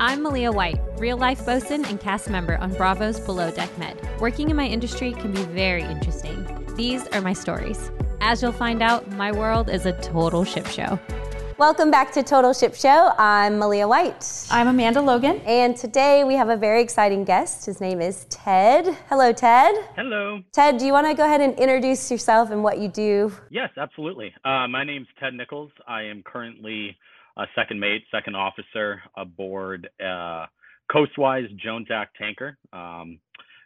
I'm 0.00 0.22
Malia 0.22 0.52
White, 0.52 0.78
real 0.98 1.16
life 1.16 1.44
bosun 1.44 1.84
and 1.86 1.98
cast 1.98 2.30
member 2.30 2.56
on 2.58 2.72
Bravo's 2.72 3.18
Below 3.18 3.50
Deck 3.50 3.76
Med. 3.78 4.00
Working 4.20 4.48
in 4.48 4.54
my 4.54 4.66
industry 4.66 5.10
can 5.10 5.32
be 5.32 5.42
very 5.42 5.82
interesting. 5.82 6.46
These 6.76 7.08
are 7.08 7.20
my 7.20 7.32
stories. 7.32 7.90
As 8.20 8.40
you'll 8.40 8.52
find 8.52 8.80
out, 8.80 9.10
my 9.10 9.32
world 9.32 9.68
is 9.68 9.86
a 9.86 9.92
total 10.00 10.44
ship 10.44 10.66
show. 10.66 11.00
Welcome 11.58 11.90
back 11.90 12.12
to 12.12 12.22
Total 12.22 12.52
Ship 12.52 12.72
Show. 12.76 13.12
I'm 13.18 13.58
Malia 13.58 13.88
White. 13.88 14.46
I'm 14.52 14.68
Amanda 14.68 15.02
Logan. 15.02 15.40
And 15.44 15.76
today 15.76 16.22
we 16.22 16.34
have 16.34 16.48
a 16.48 16.56
very 16.56 16.80
exciting 16.80 17.24
guest. 17.24 17.66
His 17.66 17.80
name 17.80 18.00
is 18.00 18.24
Ted. 18.26 18.96
Hello, 19.08 19.32
Ted. 19.32 19.74
Hello. 19.96 20.40
Ted, 20.52 20.78
do 20.78 20.86
you 20.86 20.92
want 20.92 21.08
to 21.08 21.14
go 21.14 21.24
ahead 21.24 21.40
and 21.40 21.58
introduce 21.58 22.08
yourself 22.08 22.52
and 22.52 22.62
what 22.62 22.78
you 22.78 22.86
do? 22.86 23.32
Yes, 23.50 23.70
absolutely. 23.76 24.32
Uh, 24.44 24.68
my 24.68 24.84
name's 24.84 25.08
Ted 25.18 25.34
Nichols. 25.34 25.72
I 25.88 26.02
am 26.02 26.22
currently 26.22 26.96
a 27.38 27.46
second 27.54 27.78
mate, 27.80 28.02
second 28.10 28.34
officer 28.34 29.00
aboard 29.16 29.88
uh, 30.04 30.46
Coastwise 30.90 31.48
Jones 31.62 31.88
Act 31.90 32.16
tanker. 32.16 32.58
Um, 32.72 33.18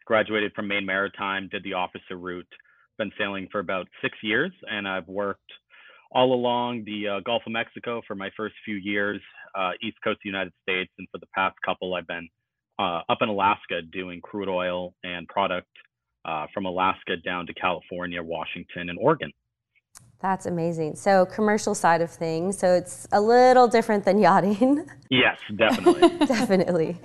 graduated 0.05 0.53
from 0.55 0.69
Maine 0.69 0.85
Maritime, 0.85 1.49
did 1.51 1.63
the 1.65 1.75
officer 1.75 2.17
route, 2.17 2.47
been 2.99 3.13
sailing 3.19 3.49
for 3.51 3.61
about 3.61 3.87
six 4.03 4.17
years, 4.23 4.53
and 4.69 4.87
I've 4.87 5.09
worked 5.09 5.51
all 6.11 6.35
along 6.35 6.85
the 6.85 7.09
uh, 7.09 7.21
Gulf 7.21 7.43
of 7.47 7.53
Mexico 7.53 8.03
for 8.07 8.15
my 8.15 8.29
first 8.37 8.55
few 8.65 8.77
years, 8.77 9.21
uh, 9.55 9.71
East 9.83 9.97
Coast 10.05 10.17
of 10.17 10.21
the 10.25 10.29
United 10.29 10.53
States, 10.63 10.91
and 10.99 11.09
for 11.11 11.19
the 11.19 11.27
past 11.35 11.57
couple, 11.65 11.95
I've 11.95 12.07
been 12.07 12.29
uh, 12.79 13.01
up 13.09 13.19
in 13.21 13.29
Alaska 13.29 13.83
doing 13.93 14.21
crude 14.21 14.49
oil 14.49 14.93
and 15.05 15.27
product 15.29 15.69
uh, 16.25 16.47
from 16.53 16.67
Alaska 16.67 17.17
down 17.25 17.47
to 17.47 17.55
California, 17.55 18.23
Washington, 18.23 18.91
and 18.91 18.99
Oregon. 18.99 19.33
That's 20.23 20.47
amazing. 20.47 20.95
So, 20.95 21.27
commercial 21.27 21.75
side 21.75 22.01
of 22.01 22.09
things. 22.09 22.57
So, 22.57 22.75
it's 22.75 23.09
a 23.11 23.21
little 23.21 23.67
different 23.67 24.05
than 24.05 24.19
yachting. 24.19 24.87
Yes, 25.13 25.37
definitely. 25.57 26.09
definitely. 26.27 26.97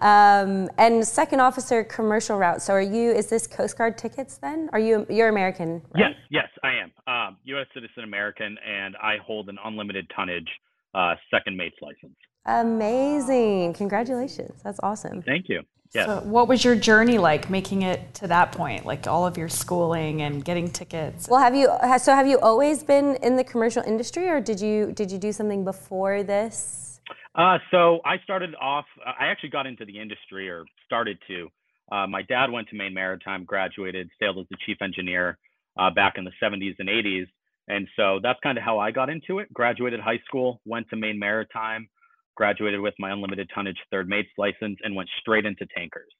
Um, 0.00 0.70
and 0.78 1.04
second 1.04 1.40
officer 1.40 1.82
commercial 1.82 2.38
route. 2.38 2.62
So, 2.62 2.72
are 2.74 2.80
you? 2.80 3.10
Is 3.10 3.26
this 3.26 3.48
Coast 3.48 3.76
Guard 3.76 3.98
tickets 3.98 4.36
then? 4.36 4.70
Are 4.72 4.78
you? 4.78 5.04
You're 5.10 5.28
American, 5.28 5.82
right? 5.92 6.10
Yes, 6.10 6.14
yes, 6.30 6.48
I 6.62 6.74
am. 6.74 6.92
Um, 7.12 7.36
U.S. 7.42 7.66
citizen 7.74 8.04
American, 8.04 8.56
and 8.64 8.94
I 9.02 9.16
hold 9.16 9.48
an 9.48 9.58
unlimited 9.64 10.08
tonnage 10.14 10.48
uh, 10.94 11.16
second 11.28 11.56
mate's 11.56 11.74
license. 11.82 12.14
Amazing! 12.44 13.74
Congratulations. 13.74 14.60
That's 14.62 14.78
awesome. 14.84 15.22
Thank 15.22 15.48
you. 15.48 15.62
Yes. 15.96 16.06
So 16.08 16.20
what 16.20 16.46
was 16.46 16.62
your 16.62 16.76
journey 16.76 17.16
like 17.16 17.48
making 17.48 17.80
it 17.80 18.12
to 18.16 18.26
that 18.26 18.52
point, 18.52 18.84
like 18.84 19.06
all 19.06 19.26
of 19.26 19.38
your 19.38 19.48
schooling 19.48 20.20
and 20.20 20.44
getting 20.44 20.70
tickets? 20.70 21.26
Well, 21.26 21.40
have 21.40 21.54
you 21.54 21.70
so 21.98 22.14
have 22.14 22.26
you 22.26 22.38
always 22.40 22.84
been 22.84 23.16
in 23.22 23.36
the 23.36 23.44
commercial 23.44 23.82
industry 23.82 24.28
or 24.28 24.38
did 24.38 24.60
you 24.60 24.92
did 24.92 25.10
you 25.10 25.16
do 25.16 25.32
something 25.32 25.64
before 25.64 26.22
this? 26.22 27.00
Uh, 27.34 27.58
so 27.70 28.00
I 28.04 28.18
started 28.24 28.54
off 28.60 28.84
I 29.06 29.28
actually 29.28 29.48
got 29.48 29.66
into 29.66 29.86
the 29.86 29.98
industry 29.98 30.50
or 30.50 30.66
started 30.84 31.18
to. 31.28 31.48
Uh, 31.90 32.06
my 32.06 32.20
dad 32.20 32.50
went 32.50 32.68
to 32.68 32.76
Maine 32.76 32.92
Maritime, 32.92 33.44
graduated, 33.44 34.10
sailed 34.20 34.38
as 34.38 34.46
the 34.50 34.56
chief 34.66 34.82
engineer 34.82 35.38
uh, 35.78 35.88
back 35.88 36.14
in 36.18 36.24
the 36.24 36.32
70s 36.42 36.74
and 36.78 36.90
80s. 36.90 37.26
And 37.68 37.88
so 37.96 38.20
that's 38.22 38.38
kind 38.42 38.58
of 38.58 38.64
how 38.64 38.78
I 38.78 38.90
got 38.90 39.08
into 39.08 39.38
it. 39.38 39.52
Graduated 39.52 40.00
high 40.00 40.20
school, 40.26 40.60
went 40.66 40.90
to 40.90 40.96
Maine 40.96 41.18
Maritime, 41.18 41.88
graduated 42.36 42.80
with 42.80 42.94
my 42.98 43.10
unlimited 43.10 43.50
tonnage 43.54 43.78
third 43.90 44.08
mate's 44.08 44.30
license, 44.38 44.78
and 44.82 44.94
went 44.94 45.08
straight 45.20 45.44
into 45.44 45.66
tankers. 45.76 46.12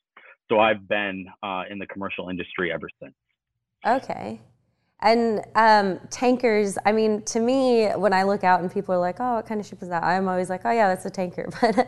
So 0.48 0.58
I've 0.58 0.88
been 0.88 1.26
uh, 1.42 1.64
in 1.70 1.78
the 1.78 1.86
commercial 1.86 2.28
industry 2.28 2.72
ever 2.72 2.88
since. 3.00 3.14
Okay. 3.86 4.40
And 5.00 5.42
um, 5.54 6.00
tankers, 6.10 6.78
I 6.86 6.92
mean, 6.92 7.22
to 7.24 7.40
me, 7.40 7.88
when 7.88 8.14
I 8.14 8.22
look 8.22 8.44
out 8.44 8.60
and 8.60 8.72
people 8.72 8.94
are 8.94 8.98
like, 8.98 9.20
oh, 9.20 9.34
what 9.34 9.46
kind 9.46 9.60
of 9.60 9.66
ship 9.66 9.82
is 9.82 9.90
that? 9.90 10.02
I'm 10.02 10.26
always 10.26 10.48
like, 10.48 10.62
oh, 10.64 10.70
yeah, 10.70 10.88
that's 10.88 11.04
a 11.04 11.10
tanker. 11.10 11.48
But 11.60 11.86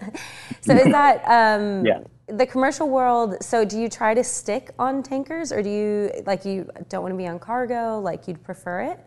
so 0.60 0.74
is 0.74 0.92
that 0.92 1.22
um, 1.58 1.86
yeah. 1.86 2.00
the 2.26 2.44
commercial 2.44 2.88
world? 2.88 3.42
So 3.42 3.64
do 3.64 3.80
you 3.80 3.88
try 3.88 4.12
to 4.12 4.22
stick 4.22 4.72
on 4.78 5.02
tankers 5.02 5.52
or 5.52 5.62
do 5.62 5.70
you, 5.70 6.10
like, 6.26 6.44
you 6.44 6.68
don't 6.90 7.02
want 7.02 7.14
to 7.14 7.18
be 7.18 7.26
on 7.26 7.38
cargo? 7.38 7.98
Like, 7.98 8.28
you'd 8.28 8.42
prefer 8.42 8.82
it? 8.82 9.00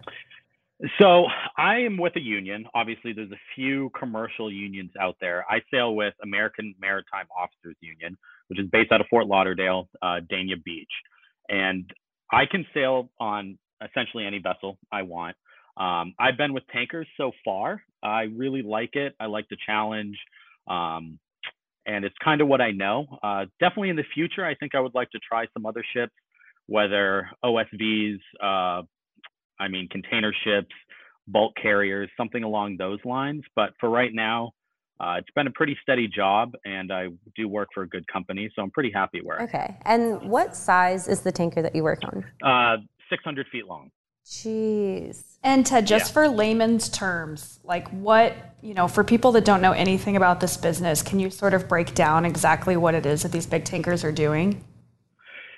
So 0.98 1.28
I 1.58 1.80
am 1.80 1.98
with 1.98 2.16
a 2.16 2.20
union. 2.22 2.66
Obviously, 2.74 3.14
there's 3.14 3.32
a 3.32 3.40
few 3.56 3.92
commercial 3.98 4.52
unions 4.52 4.92
out 5.00 5.16
there. 5.22 5.46
I 5.50 5.62
sail 5.72 5.96
with 5.96 6.14
American 6.24 6.74
Maritime 6.80 7.28
Officers 7.38 7.76
Union, 7.82 8.18
which 8.48 8.60
is 8.60 8.68
based 8.72 8.92
out 8.92 9.00
of 9.00 9.08
Fort 9.10 9.28
Lauderdale, 9.28 9.90
uh, 10.02 10.22
Dania 10.32 10.62
Beach, 10.64 10.92
and 11.50 11.92
I 12.32 12.46
can 12.46 12.66
sail 12.74 13.12
on 13.20 13.60
essentially 13.84 14.26
any 14.26 14.40
vessel 14.40 14.80
I 14.92 15.04
want. 15.04 15.36
Um, 15.78 16.14
I've 16.20 16.38
been 16.38 16.54
with 16.54 16.64
tankers 16.74 17.08
so 17.16 17.32
far. 17.46 17.84
I 18.04 18.24
really 18.24 18.64
like 18.64 18.96
it. 18.96 19.14
I 19.20 19.28
like 19.28 19.48
the 19.50 19.58
challenge, 19.66 20.18
um, 20.68 21.20
and 21.86 22.06
it's 22.06 22.16
kind 22.24 22.42
of 22.42 22.48
what 22.48 22.62
I 22.62 22.72
know. 22.72 23.06
Uh, 23.22 23.46
definitely 23.60 23.90
in 23.90 23.96
the 23.96 24.06
future, 24.14 24.46
I 24.46 24.56
think 24.56 24.74
I 24.74 24.80
would 24.80 24.96
like 24.96 25.12
to 25.12 25.20
try 25.20 25.46
some 25.54 25.66
other 25.66 25.84
ships, 25.94 26.14
whether 26.66 27.30
OSVs, 27.46 28.20
uh, 28.42 28.82
I 29.62 29.68
mean, 29.68 29.88
container 29.90 30.34
ships, 30.44 30.74
bulk 31.28 31.54
carriers, 31.62 32.10
something 32.18 32.44
along 32.44 32.78
those 32.78 33.00
lines. 33.06 33.44
But 33.56 33.74
for 33.80 33.90
right 33.90 34.12
now, 34.12 34.52
uh, 35.00 35.16
it's 35.18 35.30
been 35.36 35.48
a 35.48 35.52
pretty 35.52 35.78
steady 35.82 36.08
job, 36.08 36.54
and 36.66 36.92
I 36.92 37.08
do 37.36 37.48
work 37.48 37.70
for 37.74 37.84
a 37.84 37.88
good 37.88 38.06
company, 38.08 38.52
so 38.56 38.62
I'm 38.62 38.72
pretty 38.72 38.92
happy 38.92 39.22
where. 39.24 39.42
Okay. 39.44 39.78
And 39.84 40.30
what 40.30 40.56
size 40.56 41.08
is 41.08 41.22
the 41.22 41.32
tanker 41.32 41.62
that 41.62 41.76
you 41.76 41.84
work 41.84 42.00
on? 42.04 42.26
Uh, 42.44 42.78
600 43.10 43.48
feet 43.52 43.68
long. 43.68 43.92
Jeez. 44.26 45.24
And 45.44 45.66
Ted, 45.66 45.88
just 45.88 46.10
yeah. 46.10 46.14
for 46.14 46.28
layman's 46.28 46.90
terms, 46.90 47.60
like 47.64 47.88
what, 47.90 48.36
you 48.62 48.74
know, 48.74 48.88
for 48.88 49.04
people 49.04 49.32
that 49.34 49.44
don't 49.44 49.62
know 49.62 49.72
anything 49.72 50.16
about 50.16 50.40
this 50.40 50.56
business, 50.56 51.02
can 51.02 51.20
you 51.20 51.30
sort 51.30 51.54
of 51.54 51.68
break 51.68 51.96
down 51.96 52.26
exactly 52.26 52.78
what 52.78 52.94
it 52.94 53.06
is 53.06 53.24
that 53.24 53.32
these 53.32 53.48
big 53.48 53.66
tankers 53.66 54.04
are 54.04 54.12
doing? 54.12 54.64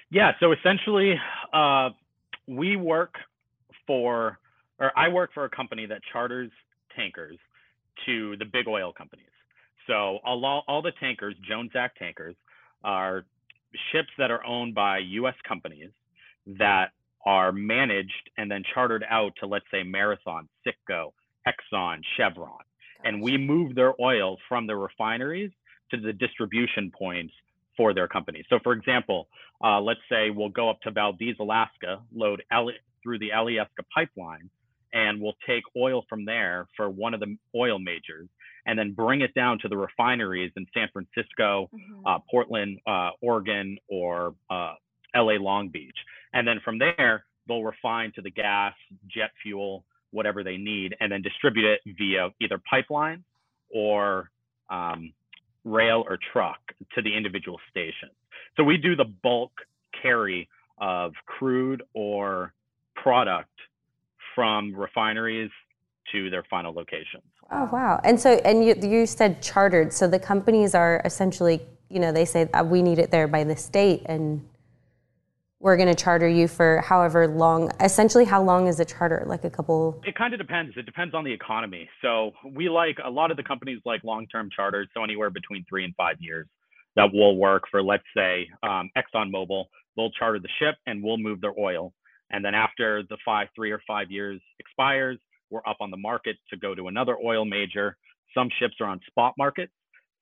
Yeah. 0.09 0.31
So 0.39 0.53
essentially, 0.53 1.19
uh, 1.51 1.89
we 2.47 2.77
work 2.77 3.15
for, 3.87 4.39
or 4.79 4.91
I 4.97 5.09
work 5.09 5.31
for 5.33 5.45
a 5.45 5.49
company 5.49 5.85
that 5.87 6.01
charters 6.11 6.51
tankers 6.95 7.37
to 8.05 8.35
the 8.37 8.45
big 8.45 8.67
oil 8.67 8.93
companies. 8.93 9.27
So 9.87 10.19
all, 10.23 10.63
all 10.67 10.81
the 10.81 10.93
tankers, 10.99 11.35
Jones 11.47 11.71
Act 11.75 11.97
tankers, 11.97 12.35
are 12.83 13.25
ships 13.91 14.09
that 14.17 14.31
are 14.31 14.45
owned 14.45 14.75
by 14.75 14.99
U.S. 14.99 15.35
companies 15.47 15.89
that 16.45 16.91
are 17.25 17.51
managed 17.51 18.29
and 18.37 18.51
then 18.51 18.63
chartered 18.73 19.05
out 19.09 19.33
to, 19.39 19.47
let's 19.47 19.65
say, 19.71 19.83
Marathon, 19.83 20.47
Citgo, 20.65 21.11
Exxon, 21.47 22.01
Chevron. 22.17 22.59
And 23.05 23.21
we 23.21 23.37
move 23.37 23.75
their 23.75 23.93
oil 24.01 24.37
from 24.47 24.67
the 24.67 24.75
refineries 24.75 25.51
to 25.91 25.97
the 25.97 26.13
distribution 26.13 26.91
points 26.97 27.33
for 27.75 27.93
their 27.93 28.07
companies. 28.07 28.45
So, 28.49 28.59
for 28.63 28.73
example, 28.73 29.27
uh, 29.63 29.81
let's 29.81 29.99
say 30.09 30.29
we'll 30.29 30.49
go 30.49 30.69
up 30.69 30.81
to 30.81 30.91
Valdez, 30.91 31.35
Alaska, 31.39 32.01
load 32.13 32.43
through 33.03 33.19
the 33.19 33.29
Alyeska 33.29 33.83
pipeline, 33.93 34.49
and 34.93 35.21
we'll 35.21 35.35
take 35.45 35.63
oil 35.75 36.05
from 36.07 36.25
there 36.25 36.67
for 36.75 36.89
one 36.89 37.13
of 37.13 37.19
the 37.19 37.37
oil 37.55 37.79
majors 37.79 38.29
and 38.65 38.79
then 38.79 38.93
bring 38.93 39.21
it 39.21 39.33
down 39.33 39.59
to 39.59 39.67
the 39.67 39.75
refineries 39.75 40.51
in 40.55 40.65
San 40.73 40.87
Francisco, 40.93 41.69
mm-hmm. 41.73 42.05
uh, 42.05 42.19
Portland, 42.29 42.79
uh, 42.87 43.09
Oregon, 43.21 43.77
or 43.89 44.35
uh, 44.49 44.73
LA 45.15 45.33
Long 45.33 45.69
Beach. 45.69 45.97
And 46.33 46.47
then 46.47 46.59
from 46.63 46.79
there, 46.79 47.25
they'll 47.47 47.63
refine 47.63 48.11
to 48.15 48.21
the 48.21 48.31
gas, 48.31 48.73
jet 49.07 49.31
fuel, 49.41 49.83
whatever 50.11 50.43
they 50.43 50.57
need, 50.57 50.95
and 50.99 51.11
then 51.11 51.21
distribute 51.21 51.65
it 51.65 51.81
via 51.97 52.29
either 52.39 52.61
pipeline 52.69 53.23
or 53.69 54.29
um, 54.69 55.11
rail 55.65 56.03
or 56.07 56.17
truck 56.31 56.59
to 56.95 57.01
the 57.01 57.13
individual 57.13 57.59
stations. 57.69 58.11
So 58.55 58.63
we 58.63 58.77
do 58.77 58.95
the 58.95 59.05
bulk 59.05 59.51
carry 60.01 60.47
of 60.77 61.13
crude 61.25 61.83
or 61.93 62.53
product 63.03 63.49
from 64.33 64.73
refineries 64.73 65.51
to 66.11 66.29
their 66.29 66.43
final 66.49 66.73
locations. 66.73 67.23
Oh 67.51 67.69
wow! 67.71 67.99
And 68.03 68.19
so, 68.19 68.41
and 68.45 68.65
you, 68.65 68.75
you 68.81 69.05
said 69.05 69.41
chartered. 69.41 69.91
So 69.93 70.07
the 70.07 70.19
companies 70.19 70.73
are 70.73 71.01
essentially, 71.05 71.61
you 71.89 71.99
know, 71.99 72.11
they 72.11 72.25
say 72.25 72.49
we 72.65 72.81
need 72.81 72.97
it 72.97 73.11
there 73.11 73.27
by 73.27 73.43
the 73.43 73.55
state, 73.55 74.03
and 74.05 74.43
we're 75.59 75.77
going 75.77 75.89
to 75.89 75.95
charter 75.95 76.27
you 76.27 76.47
for 76.47 76.81
however 76.81 77.27
long. 77.27 77.71
Essentially, 77.79 78.25
how 78.25 78.41
long 78.41 78.67
is 78.67 78.79
a 78.79 78.85
charter? 78.85 79.23
Like 79.27 79.43
a 79.43 79.49
couple? 79.49 80.01
It 80.05 80.15
kind 80.15 80.33
of 80.33 80.39
depends. 80.39 80.73
It 80.77 80.85
depends 80.85 81.13
on 81.13 81.25
the 81.25 81.33
economy. 81.33 81.89
So 82.01 82.31
we 82.53 82.69
like 82.69 82.97
a 83.03 83.09
lot 83.09 83.29
of 83.29 83.37
the 83.37 83.43
companies 83.43 83.79
like 83.85 84.03
long-term 84.03 84.49
charters, 84.55 84.87
so 84.93 85.03
anywhere 85.03 85.29
between 85.29 85.65
three 85.69 85.83
and 85.83 85.93
five 85.95 86.15
years 86.19 86.47
that 86.95 87.11
will 87.11 87.37
work 87.37 87.63
for, 87.71 87.83
let's 87.83 88.03
say, 88.15 88.47
um, 88.61 88.89
ExxonMobil. 88.95 89.65
They'll 89.95 90.11
charter 90.11 90.39
the 90.39 90.49
ship 90.59 90.75
and 90.85 91.03
we'll 91.03 91.17
move 91.17 91.41
their 91.41 91.53
oil 91.57 91.93
and 92.33 92.43
then 92.43 92.55
after 92.55 93.03
the 93.03 93.17
five, 93.23 93.47
three 93.55 93.71
or 93.71 93.81
five 93.87 94.11
years 94.11 94.41
expires, 94.59 95.19
we're 95.49 95.61
up 95.67 95.77
on 95.79 95.91
the 95.91 95.97
market 95.97 96.35
to 96.49 96.57
go 96.57 96.73
to 96.75 96.87
another 96.87 97.15
oil 97.23 97.45
major. 97.45 97.95
Some 98.35 98.49
ships 98.59 98.73
are 98.81 98.87
on 98.87 98.99
spot 99.07 99.35
markets. 99.37 99.71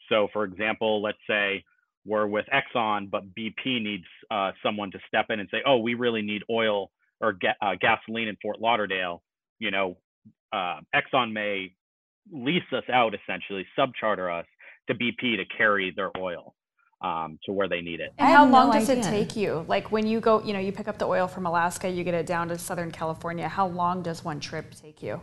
So, 0.10 0.28
for 0.34 0.44
example, 0.44 1.02
let's 1.02 1.18
say 1.25 1.63
we're 2.06 2.28
with 2.28 2.46
Exxon, 2.54 3.10
but 3.10 3.34
BP 3.34 3.81
needs 3.81 4.04
uh, 4.30 4.52
someone 4.62 4.92
to 4.92 5.00
step 5.08 5.28
in 5.30 5.40
and 5.40 5.48
say, 5.50 5.62
"Oh, 5.66 5.78
we 5.78 5.94
really 5.94 6.22
need 6.22 6.44
oil 6.50 6.92
or 7.22 7.34
ga- 7.34 7.56
uh, 7.62 7.75
gasoline 7.80 8.28
in 8.28 8.36
Fort 8.42 8.60
Lauderdale." 8.60 9.24
You 9.60 9.72
know, 9.72 9.98
uh, 10.52 10.81
Exxon 10.94 11.31
may 11.31 11.74
lease 12.31 12.63
us 12.74 12.84
out 12.92 13.13
essentially, 13.16 13.66
subcharter 13.80 14.40
us, 14.40 14.46
to 14.88 14.96
BP 14.96 15.38
to 15.38 15.46
carry 15.58 15.92
their 15.96 16.12
oil 16.18 16.56
um, 17.01 17.39
to 17.45 17.51
where 17.51 17.68
they 17.68 17.81
need 17.81 18.00
it. 18.00 18.13
And 18.18 18.30
how 18.30 18.45
long 18.48 18.68
no 18.68 18.74
does 18.74 18.89
idea. 18.89 19.03
it 19.03 19.09
take 19.09 19.36
you? 19.36 19.65
Like 19.68 19.92
when 19.92 20.06
you 20.06 20.19
go, 20.19 20.42
you 20.44 20.53
know, 20.53 20.59
you 20.59 20.71
pick 20.71 20.88
up 20.88 20.98
the 20.98 21.07
oil 21.07 21.27
from 21.27 21.45
Alaska, 21.45 21.89
you 21.89 22.03
get 22.03 22.13
it 22.13 22.25
down 22.25 22.48
to 22.50 22.57
Southern 22.57 22.92
California. 22.92 23.48
How 23.48 23.68
long 23.68 24.03
does 24.03 24.24
one 24.24 24.39
trip 24.39 24.74
take 24.75 25.01
you? 25.01 25.19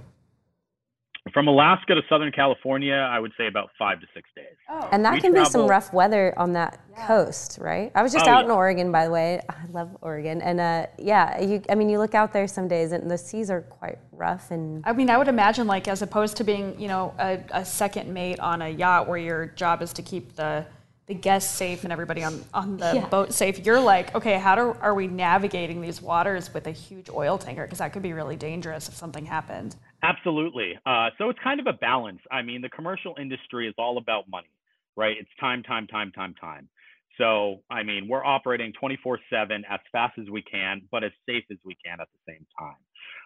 From 1.35 1.47
Alaska 1.47 1.95
to 1.95 2.01
Southern 2.09 2.33
California, 2.33 2.95
I 2.95 3.19
would 3.19 3.33
say 3.37 3.49
about 3.49 3.69
five 3.79 4.01
to 4.01 4.07
six 4.15 4.31
days. 4.35 4.57
Oh. 4.71 4.89
And 4.91 5.05
that 5.05 5.13
we 5.13 5.21
can 5.21 5.33
travel... 5.33 5.47
be 5.47 5.53
some 5.53 5.67
rough 5.67 5.93
weather 5.93 6.33
on 6.39 6.55
that 6.55 6.81
yeah. 6.91 7.07
coast, 7.07 7.59
right? 7.61 7.93
I 7.95 8.03
was 8.03 8.15
just 8.15 8.27
oh, 8.27 8.31
out 8.31 8.39
yeah. 8.39 8.45
in 8.47 8.51
Oregon, 8.51 8.91
by 8.91 9.05
the 9.05 9.11
way. 9.11 9.43
I 9.47 9.67
love 9.71 9.95
Oregon, 10.01 10.41
and 10.41 10.59
uh, 10.59 10.87
yeah, 10.97 11.39
you. 11.39 11.63
I 11.69 11.75
mean, 11.75 11.91
you 11.91 11.99
look 11.99 12.15
out 12.15 12.33
there 12.33 12.49
some 12.49 12.67
days, 12.67 12.93
and 12.93 13.11
the 13.11 13.19
seas 13.19 13.51
are 13.51 13.61
quite 13.61 13.99
rough. 14.13 14.51
And 14.51 14.83
I 14.87 14.93
mean, 14.95 15.11
I 15.11 15.19
would 15.19 15.29
imagine, 15.29 15.67
like, 15.67 15.87
as 15.87 16.01
opposed 16.01 16.39
to 16.39 16.45
being, 16.45 16.81
you 16.81 16.89
know, 16.89 17.13
a, 17.19 17.41
a 17.51 17.65
second 17.65 18.13
mate 18.13 18.41
on 18.41 18.63
a 18.63 18.69
yacht, 18.71 19.07
where 19.07 19.19
your 19.19 19.47
job 19.49 19.83
is 19.83 19.93
to 19.95 20.03
keep 20.03 20.35
the 20.35 20.65
the 21.09 21.15
guests 21.15 21.57
safe 21.57 21.85
and 21.85 21.93
everybody 21.93 22.23
on, 22.23 22.45
on 22.53 22.77
the 22.77 22.93
yeah. 22.95 23.09
boat 23.09 23.33
safe, 23.33 23.65
you're 23.65 23.81
like, 23.81 24.15
okay, 24.15 24.39
how 24.39 24.55
do, 24.55 24.77
are 24.81 24.95
we 24.95 25.07
navigating 25.07 25.81
these 25.81 26.03
waters 26.03 26.53
with 26.53 26.67
a 26.67 26.71
huge 26.71 27.09
oil 27.09 27.39
tanker? 27.39 27.65
Because 27.65 27.79
that 27.79 27.95
could 27.95 28.03
be 28.03 28.13
really 28.13 28.37
dangerous 28.37 28.89
if 28.89 28.95
something 28.95 29.25
happened. 29.25 29.75
Absolutely. 30.03 30.79
Uh, 30.85 31.09
so 31.17 31.31
it's 31.31 31.39
kind 31.43 31.61
of 31.61 31.67
a 31.67 31.73
balance. 31.73 32.21
I 32.31 32.43
mean, 32.43 32.61
the 32.61 32.69
commercial 32.69 33.17
industry 33.19 33.67
is 33.67 33.75
all 33.79 33.97
about 33.97 34.29
money, 34.29 34.51
right? 34.97 35.17
It's 35.19 35.31
time, 35.41 35.63
time, 35.63 35.87
time, 35.87 36.13
time, 36.13 36.35
time. 36.39 36.69
So, 37.17 37.63
I 37.71 37.83
mean, 37.83 38.07
we're 38.07 38.25
operating 38.25 38.73
24 38.79 39.19
7 39.33 39.65
as 39.69 39.81
fast 39.91 40.19
as 40.21 40.29
we 40.31 40.43
can, 40.43 40.83
but 40.93 41.03
as 41.05 41.11
safe 41.27 41.45
as 41.51 41.57
we 41.65 41.75
can 41.85 42.01
at 42.01 42.09
the 42.13 42.33
same 42.33 42.47
time. 42.59 42.77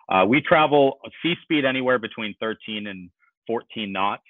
Uh, 0.09 0.27
we 0.27 0.41
travel 0.41 0.99
sea 1.23 1.35
speed 1.43 1.65
anywhere 1.65 1.99
between 1.99 2.35
13 2.41 2.87
and 2.87 3.11
14 3.49 3.93
knots, 3.93 4.23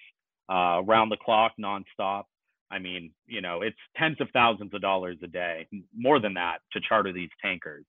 uh, 0.49 0.83
round 0.85 1.13
the 1.13 1.17
clock, 1.23 1.53
nonstop. 1.61 2.25
I 2.73 2.79
mean, 2.79 3.13
you 3.27 3.41
know, 3.43 3.63
it's 3.63 3.77
tens 3.97 4.17
of 4.21 4.29
thousands 4.33 4.73
of 4.75 4.81
dollars 4.81 5.19
a 5.23 5.27
day, 5.27 5.69
more 5.97 6.19
than 6.19 6.35
that, 6.35 6.59
to 6.73 6.81
charter 6.81 7.13
these 7.13 7.29
tankers. 7.41 7.85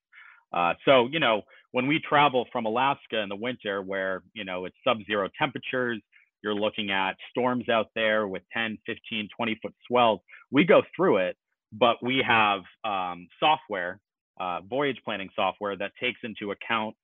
Uh, 0.52 0.74
so, 0.86 1.08
you 1.12 1.20
know, 1.20 1.42
when 1.72 1.88
we 1.88 2.00
travel 2.00 2.46
from 2.52 2.66
Alaska 2.66 3.22
in 3.22 3.30
the 3.30 3.36
winter, 3.36 3.82
where, 3.82 4.22
you 4.34 4.44
know, 4.44 4.66
it's 4.66 4.76
sub 4.84 4.98
zero 5.08 5.30
temperatures, 5.40 6.02
you're 6.44 6.54
looking 6.54 6.92
at 6.92 7.16
storms 7.32 7.70
out 7.70 7.88
there 7.96 8.28
with 8.28 8.44
10, 8.54 8.78
15, 8.86 9.30
20 9.36 9.60
foot 9.62 9.74
swells, 9.88 10.20
we 10.52 10.66
go 10.66 10.84
through 10.96 11.18
it, 11.18 11.38
but 11.72 11.96
we 12.04 12.24
have 12.28 12.62
um, 12.84 13.28
software, 13.40 14.00
uh, 14.40 14.60
voyage 14.70 14.98
planning 15.04 15.30
software 15.36 15.76
that 15.78 15.92
takes 16.00 16.20
into 16.24 16.52
account 16.52 16.96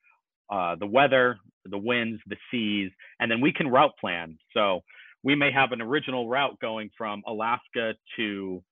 uh, 0.52 0.76
the 0.76 0.86
weather, 0.86 1.38
the 1.66 1.78
winds, 1.78 2.22
the 2.28 2.36
seas, 2.52 2.92
and 3.20 3.32
then 3.32 3.40
we 3.42 3.52
can 3.54 3.68
route 3.68 3.92
plan. 4.00 4.38
So, 4.54 4.82
we 5.24 5.36
may 5.36 5.52
have 5.52 5.72
an 5.72 5.82
original 5.82 6.28
route 6.28 6.60
going 6.62 6.90
from 6.98 7.24
Alaska 7.28 7.94
to 8.16 8.64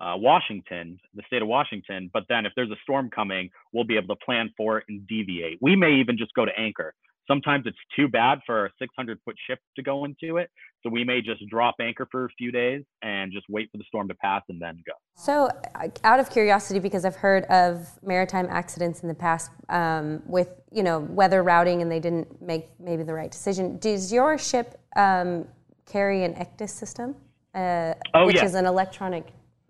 uh, 0.00 0.14
Washington, 0.16 0.98
the 1.14 1.22
state 1.26 1.42
of 1.42 1.48
Washington, 1.48 2.10
but 2.12 2.24
then 2.28 2.44
if 2.44 2.52
there's 2.54 2.70
a 2.70 2.76
storm 2.82 3.10
coming, 3.10 3.50
we'll 3.72 3.84
be 3.84 3.96
able 3.96 4.14
to 4.14 4.24
plan 4.24 4.50
for 4.56 4.78
it 4.78 4.84
and 4.88 5.06
deviate. 5.06 5.58
We 5.60 5.74
may 5.74 5.94
even 5.94 6.18
just 6.18 6.34
go 6.34 6.44
to 6.44 6.52
anchor. 6.58 6.94
Sometimes 7.26 7.64
it's 7.66 7.78
too 7.96 8.06
bad 8.06 8.38
for 8.46 8.66
a 8.66 8.70
600 8.78 9.18
foot 9.24 9.34
ship 9.48 9.58
to 9.74 9.82
go 9.82 10.04
into 10.04 10.36
it. 10.36 10.48
So 10.82 10.90
we 10.90 11.02
may 11.02 11.20
just 11.20 11.44
drop 11.48 11.74
anchor 11.80 12.06
for 12.10 12.26
a 12.26 12.28
few 12.38 12.52
days 12.52 12.84
and 13.02 13.32
just 13.32 13.46
wait 13.48 13.68
for 13.72 13.78
the 13.78 13.84
storm 13.88 14.06
to 14.08 14.14
pass 14.14 14.42
and 14.48 14.62
then 14.62 14.80
go. 14.86 14.92
So, 15.16 15.50
uh, 15.74 15.88
out 16.04 16.20
of 16.20 16.30
curiosity, 16.30 16.78
because 16.78 17.04
I've 17.04 17.16
heard 17.16 17.44
of 17.46 17.88
maritime 18.04 18.46
accidents 18.48 19.00
in 19.00 19.08
the 19.08 19.14
past 19.14 19.50
um, 19.70 20.22
with 20.26 20.50
you 20.70 20.84
know 20.84 21.00
weather 21.00 21.42
routing 21.42 21.82
and 21.82 21.90
they 21.90 21.98
didn't 21.98 22.40
make 22.40 22.68
maybe 22.78 23.02
the 23.02 23.14
right 23.14 23.30
decision. 23.30 23.78
Does 23.78 24.12
your 24.12 24.38
ship 24.38 24.78
um, 24.94 25.48
carry 25.86 26.24
an 26.24 26.34
ECDIS 26.34 26.70
system, 26.70 27.14
uh, 27.54 27.94
oh, 28.14 28.26
which 28.26 28.36
yeah. 28.36 28.44
is 28.44 28.54
an 28.54 28.66
electronic 28.66 29.28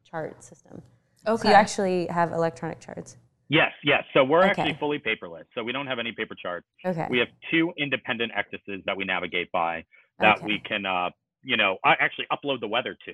chart 0.08 0.42
system. 0.42 0.82
Okay. 1.26 1.42
So 1.42 1.48
you 1.48 1.54
actually 1.54 2.06
have 2.06 2.32
electronic 2.32 2.80
charts. 2.80 3.16
Yes, 3.48 3.72
yes. 3.84 4.02
So 4.12 4.24
we're 4.24 4.40
okay. 4.40 4.50
actually 4.50 4.76
fully 4.80 4.98
paperless. 4.98 5.44
So 5.54 5.62
we 5.62 5.72
don't 5.72 5.86
have 5.86 5.98
any 5.98 6.12
paper 6.12 6.34
charts. 6.34 6.66
Okay. 6.84 7.06
We 7.08 7.18
have 7.18 7.28
two 7.50 7.72
independent 7.78 8.32
ECDISes 8.32 8.84
that 8.86 8.96
we 8.96 9.04
navigate 9.04 9.52
by 9.52 9.84
that 10.18 10.38
okay. 10.38 10.46
we 10.46 10.62
can, 10.66 10.84
uh, 10.84 11.10
you 11.42 11.56
know, 11.56 11.76
I 11.84 11.92
actually 12.00 12.26
upload 12.32 12.60
the 12.60 12.68
weather 12.68 12.96
to. 13.06 13.12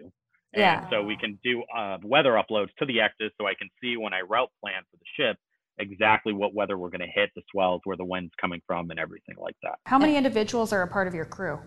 And 0.55 0.61
yeah. 0.61 0.91
so 0.91 1.03
we 1.03 1.17
can 1.17 1.39
do 1.43 1.63
uh, 1.77 1.99
weather 2.03 2.33
uploads 2.33 2.69
to 2.79 2.87
the 2.87 2.99
ECDIS 2.99 3.31
so 3.39 3.47
I 3.47 3.55
can 3.59 3.69
see 3.83 3.97
when 3.97 4.13
I 4.15 4.21
route 4.21 4.51
plan 4.63 4.83
for 4.91 4.97
the 4.97 5.05
ship 5.17 5.37
exactly 5.79 6.33
what 6.33 6.55
weather 6.55 6.77
we're 6.77 6.91
going 6.91 7.01
to 7.01 7.07
hit, 7.07 7.31
the 7.35 7.43
swells, 7.51 7.81
where 7.85 7.97
the 7.97 8.05
wind's 8.05 8.33
coming 8.41 8.61
from, 8.67 8.91
and 8.91 9.01
everything 9.01 9.37
like 9.39 9.57
that. 9.63 9.79
How 9.87 9.99
many 9.99 10.17
individuals 10.17 10.73
are 10.73 10.83
a 10.83 10.87
part 10.87 11.09
of 11.09 11.15
your 11.15 11.25
crew? 11.25 11.59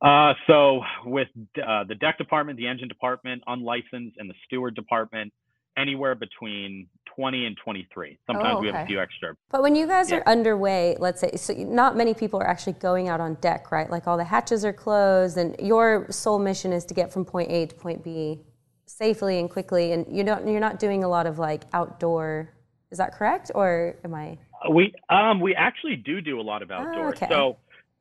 Uh, 0.00 0.34
so 0.46 0.82
with 1.04 1.28
uh, 1.56 1.84
the 1.84 1.94
deck 1.94 2.18
department, 2.18 2.58
the 2.58 2.66
engine 2.66 2.88
department, 2.88 3.42
unlicensed, 3.46 4.16
and 4.18 4.28
the 4.28 4.34
steward 4.46 4.74
department, 4.74 5.32
anywhere 5.76 6.14
between 6.14 6.88
20 7.14 7.46
and 7.46 7.56
23. 7.62 8.18
Sometimes 8.26 8.46
oh, 8.46 8.56
okay. 8.58 8.60
we 8.60 8.72
have 8.72 8.84
a 8.84 8.86
few 8.86 9.00
extra. 9.00 9.34
But 9.50 9.62
when 9.62 9.74
you 9.74 9.86
guys 9.86 10.10
yeah. 10.10 10.18
are 10.18 10.28
underway, 10.28 10.96
let's 10.98 11.20
say, 11.20 11.32
so 11.36 11.52
not 11.54 11.96
many 11.96 12.14
people 12.14 12.40
are 12.40 12.46
actually 12.46 12.74
going 12.74 13.08
out 13.08 13.20
on 13.20 13.34
deck, 13.34 13.70
right? 13.72 13.90
Like 13.90 14.06
all 14.06 14.16
the 14.16 14.24
hatches 14.24 14.64
are 14.64 14.72
closed, 14.72 15.36
and 15.36 15.56
your 15.60 16.06
sole 16.10 16.38
mission 16.38 16.72
is 16.72 16.84
to 16.86 16.94
get 16.94 17.12
from 17.12 17.24
point 17.24 17.50
A 17.50 17.66
to 17.66 17.74
point 17.74 18.04
B 18.04 18.40
safely 18.86 19.38
and 19.38 19.50
quickly, 19.50 19.92
and 19.92 20.06
you 20.10 20.24
don't, 20.24 20.46
you're 20.46 20.60
not 20.60 20.78
doing 20.78 21.04
a 21.04 21.08
lot 21.08 21.26
of 21.26 21.38
like 21.38 21.64
outdoor. 21.72 22.52
Is 22.90 22.98
that 22.98 23.14
correct, 23.14 23.50
or 23.54 23.96
am 24.04 24.14
I? 24.14 24.38
We 24.70 24.94
um 25.10 25.40
we 25.40 25.54
actually 25.54 25.96
do 25.96 26.20
do 26.20 26.40
a 26.40 26.42
lot 26.42 26.62
of 26.62 26.70
outdoor. 26.70 27.06
Oh, 27.06 27.08
okay. 27.08 27.26
So 27.28 27.58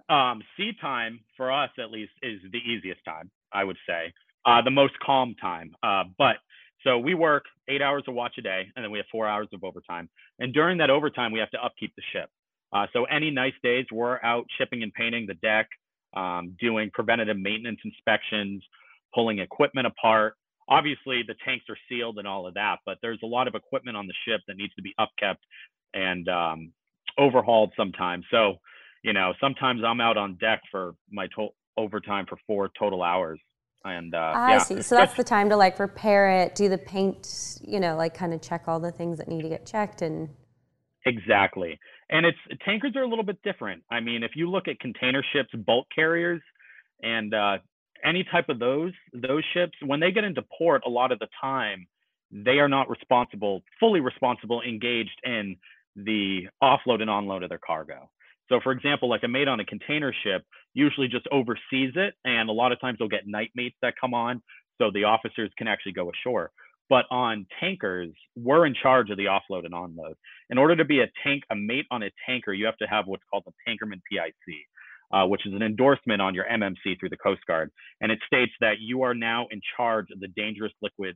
um, 0.09 0.41
sea 0.57 0.71
time 0.79 1.19
for 1.37 1.51
us 1.51 1.69
at 1.79 1.91
least 1.91 2.11
is 2.21 2.39
the 2.51 2.59
easiest 2.59 3.03
time, 3.05 3.31
I 3.53 3.63
would 3.63 3.77
say, 3.87 4.13
uh, 4.45 4.61
the 4.61 4.71
most 4.71 4.93
calm 4.99 5.35
time. 5.41 5.71
Uh, 5.81 6.03
but 6.17 6.37
so 6.83 6.99
we 6.99 7.15
work 7.15 7.45
eight 7.67 7.81
hours 7.81 8.03
of 8.07 8.13
watch 8.13 8.33
a 8.37 8.41
day, 8.41 8.67
and 8.75 8.83
then 8.83 8.91
we 8.91 8.99
have 8.99 9.07
four 9.11 9.27
hours 9.27 9.47
of 9.53 9.63
overtime. 9.63 10.09
And 10.39 10.53
during 10.53 10.77
that 10.77 10.89
overtime, 10.89 11.31
we 11.31 11.39
have 11.39 11.49
to 11.51 11.63
upkeep 11.63 11.93
the 11.95 12.03
ship. 12.13 12.29
Uh, 12.71 12.85
so 12.93 13.05
any 13.05 13.31
nice 13.31 13.53
days, 13.63 13.85
we're 13.91 14.21
out 14.21 14.45
chipping 14.57 14.83
and 14.83 14.93
painting 14.93 15.25
the 15.27 15.33
deck, 15.35 15.67
um, 16.15 16.55
doing 16.59 16.91
preventative 16.93 17.37
maintenance 17.37 17.79
inspections, 17.83 18.63
pulling 19.13 19.39
equipment 19.39 19.87
apart. 19.87 20.35
Obviously, 20.67 21.23
the 21.25 21.35
tanks 21.45 21.65
are 21.69 21.77
sealed 21.89 22.17
and 22.17 22.27
all 22.27 22.47
of 22.47 22.53
that, 22.55 22.77
but 22.85 22.97
there's 23.01 23.19
a 23.23 23.27
lot 23.27 23.47
of 23.47 23.55
equipment 23.55 23.95
on 23.95 24.07
the 24.07 24.13
ship 24.27 24.41
that 24.47 24.57
needs 24.57 24.73
to 24.75 24.81
be 24.81 24.93
upkept 24.99 25.37
and 25.93 26.27
um, 26.27 26.71
overhauled 27.17 27.71
sometimes. 27.77 28.25
So 28.29 28.55
you 29.05 29.13
know, 29.13 29.33
sometimes 29.39 29.81
I'm 29.85 30.01
out 30.01 30.17
on 30.17 30.35
deck 30.41 30.61
for 30.71 30.95
my 31.11 31.27
to- 31.35 31.53
overtime 31.77 32.25
for 32.27 32.39
four 32.47 32.71
total 32.77 33.03
hours. 33.03 33.39
And 33.83 34.15
uh, 34.15 34.17
I 34.17 34.53
yeah. 34.53 34.57
see. 34.57 34.81
So 34.81 34.95
that's 34.95 35.13
the 35.13 35.23
time 35.23 35.47
to 35.49 35.55
like 35.55 35.77
repair 35.77 36.41
it, 36.41 36.55
do 36.55 36.69
the 36.69 36.79
paint, 36.79 37.59
you 37.61 37.79
know, 37.79 37.95
like 37.95 38.15
kind 38.15 38.33
of 38.33 38.41
check 38.41 38.63
all 38.65 38.79
the 38.79 38.91
things 38.91 39.19
that 39.19 39.27
need 39.27 39.43
to 39.43 39.49
get 39.49 39.63
checked 39.63 40.01
and. 40.01 40.29
Exactly. 41.05 41.79
And 42.09 42.25
it's 42.25 42.37
tankers 42.65 42.93
are 42.95 43.03
a 43.03 43.07
little 43.07 43.23
bit 43.23 43.37
different. 43.43 43.83
I 43.91 43.99
mean, 43.99 44.23
if 44.23 44.31
you 44.35 44.49
look 44.49 44.67
at 44.67 44.79
container 44.79 45.23
ships, 45.33 45.49
bulk 45.53 45.85
carriers, 45.93 46.41
and 47.03 47.31
uh, 47.31 47.57
any 48.03 48.25
type 48.31 48.49
of 48.49 48.57
those 48.57 48.93
those 49.13 49.43
ships, 49.53 49.73
when 49.85 49.99
they 49.99 50.11
get 50.11 50.23
into 50.23 50.41
port, 50.57 50.81
a 50.83 50.89
lot 50.89 51.11
of 51.11 51.19
the 51.19 51.27
time 51.39 51.85
they 52.31 52.57
are 52.57 52.67
not 52.67 52.89
responsible, 52.89 53.61
fully 53.79 53.99
responsible, 53.99 54.63
engaged 54.67 55.21
in 55.23 55.57
the 55.95 56.47
offload 56.63 57.01
and 57.01 57.09
onload 57.09 57.43
of 57.43 57.49
their 57.49 57.59
cargo. 57.59 58.09
So, 58.49 58.59
for 58.63 58.71
example, 58.71 59.09
like 59.09 59.23
a 59.23 59.27
mate 59.27 59.47
on 59.47 59.59
a 59.59 59.65
container 59.65 60.13
ship 60.23 60.43
usually 60.73 61.07
just 61.07 61.27
oversees 61.31 61.93
it, 61.95 62.13
and 62.25 62.49
a 62.49 62.53
lot 62.53 62.71
of 62.71 62.79
times 62.79 62.99
they'll 62.99 63.07
get 63.07 63.27
night 63.27 63.51
mates 63.55 63.75
that 63.81 63.95
come 63.99 64.13
on, 64.13 64.41
so 64.77 64.91
the 64.93 65.05
officers 65.05 65.51
can 65.57 65.67
actually 65.67 65.93
go 65.93 66.11
ashore. 66.11 66.51
But 66.89 67.05
on 67.09 67.47
tankers, 67.59 68.11
we're 68.35 68.65
in 68.65 68.75
charge 68.75 69.09
of 69.09 69.17
the 69.17 69.25
offload 69.25 69.65
and 69.65 69.73
onload. 69.73 70.13
In 70.51 70.57
order 70.57 70.75
to 70.75 70.85
be 70.85 70.99
a 70.99 71.07
tank, 71.23 71.43
a 71.49 71.55
mate 71.55 71.85
on 71.89 72.03
a 72.03 72.11
tanker, 72.27 72.53
you 72.53 72.65
have 72.65 72.77
to 72.77 72.85
have 72.85 73.07
what's 73.07 73.23
called 73.31 73.43
the 73.45 73.53
Tankerman 73.67 74.01
PIC, 74.11 74.55
uh, 75.11 75.25
which 75.25 75.47
is 75.47 75.53
an 75.53 75.63
endorsement 75.63 76.21
on 76.21 76.35
your 76.35 76.45
MMC 76.45 76.99
through 76.99 77.09
the 77.09 77.17
Coast 77.17 77.41
Guard, 77.47 77.71
and 78.01 78.11
it 78.11 78.19
states 78.27 78.51
that 78.61 78.79
you 78.79 79.01
are 79.01 79.15
now 79.15 79.47
in 79.49 79.61
charge 79.75 80.07
of 80.13 80.19
the 80.19 80.27
dangerous 80.27 80.73
liquid 80.81 81.15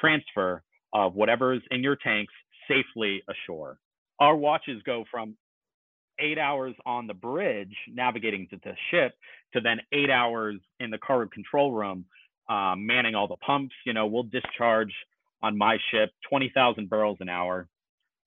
transfer 0.00 0.62
of 0.92 1.14
whatever 1.14 1.52
is 1.52 1.62
in 1.70 1.82
your 1.82 1.96
tanks 1.96 2.32
safely 2.68 3.22
ashore. 3.28 3.78
Our 4.20 4.36
watches 4.36 4.82
go 4.84 5.04
from 5.10 5.36
eight 6.18 6.38
hours 6.38 6.74
on 6.84 7.06
the 7.06 7.14
bridge 7.14 7.74
navigating 7.92 8.46
to 8.50 8.56
the 8.64 8.74
ship 8.90 9.14
to 9.52 9.60
then 9.60 9.78
eight 9.92 10.10
hours 10.10 10.56
in 10.80 10.90
the 10.90 10.98
cargo 10.98 11.30
control 11.30 11.72
room 11.72 12.04
um, 12.48 12.86
manning 12.86 13.14
all 13.14 13.28
the 13.28 13.36
pumps 13.36 13.74
you 13.84 13.92
know 13.92 14.06
we'll 14.06 14.22
discharge 14.24 14.92
on 15.42 15.56
my 15.56 15.78
ship 15.90 16.10
20,000 16.28 16.88
barrels 16.88 17.18
an 17.20 17.28
hour. 17.28 17.68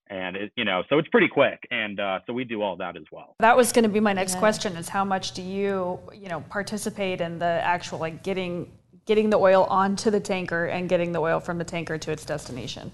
And 0.07 0.35
it, 0.35 0.51
you 0.57 0.65
know 0.65 0.83
so 0.89 0.97
it's 0.97 1.07
pretty 1.07 1.29
quick. 1.29 1.65
And 1.71 1.97
uh, 1.97 2.19
so 2.27 2.33
we 2.33 2.43
do 2.43 2.61
all 2.61 2.75
that 2.77 2.97
as 2.97 3.03
well. 3.13 3.35
That 3.39 3.55
was 3.55 3.71
going 3.71 3.83
to 3.83 3.89
be 3.89 4.01
my 4.01 4.11
next 4.11 4.33
yeah. 4.33 4.39
question 4.39 4.75
is 4.75 4.89
how 4.89 5.05
much 5.05 5.31
do 5.31 5.41
you 5.41 5.99
you 6.13 6.27
know 6.27 6.41
participate 6.49 7.21
in 7.21 7.39
the 7.39 7.45
actual 7.45 7.99
like 7.99 8.21
getting 8.21 8.69
getting 9.05 9.29
the 9.29 9.37
oil 9.37 9.63
onto 9.69 10.11
the 10.11 10.19
tanker 10.19 10.65
and 10.65 10.89
getting 10.89 11.13
the 11.13 11.21
oil 11.21 11.39
from 11.39 11.57
the 11.59 11.63
tanker 11.63 11.97
to 11.97 12.11
its 12.11 12.25
destination 12.25 12.91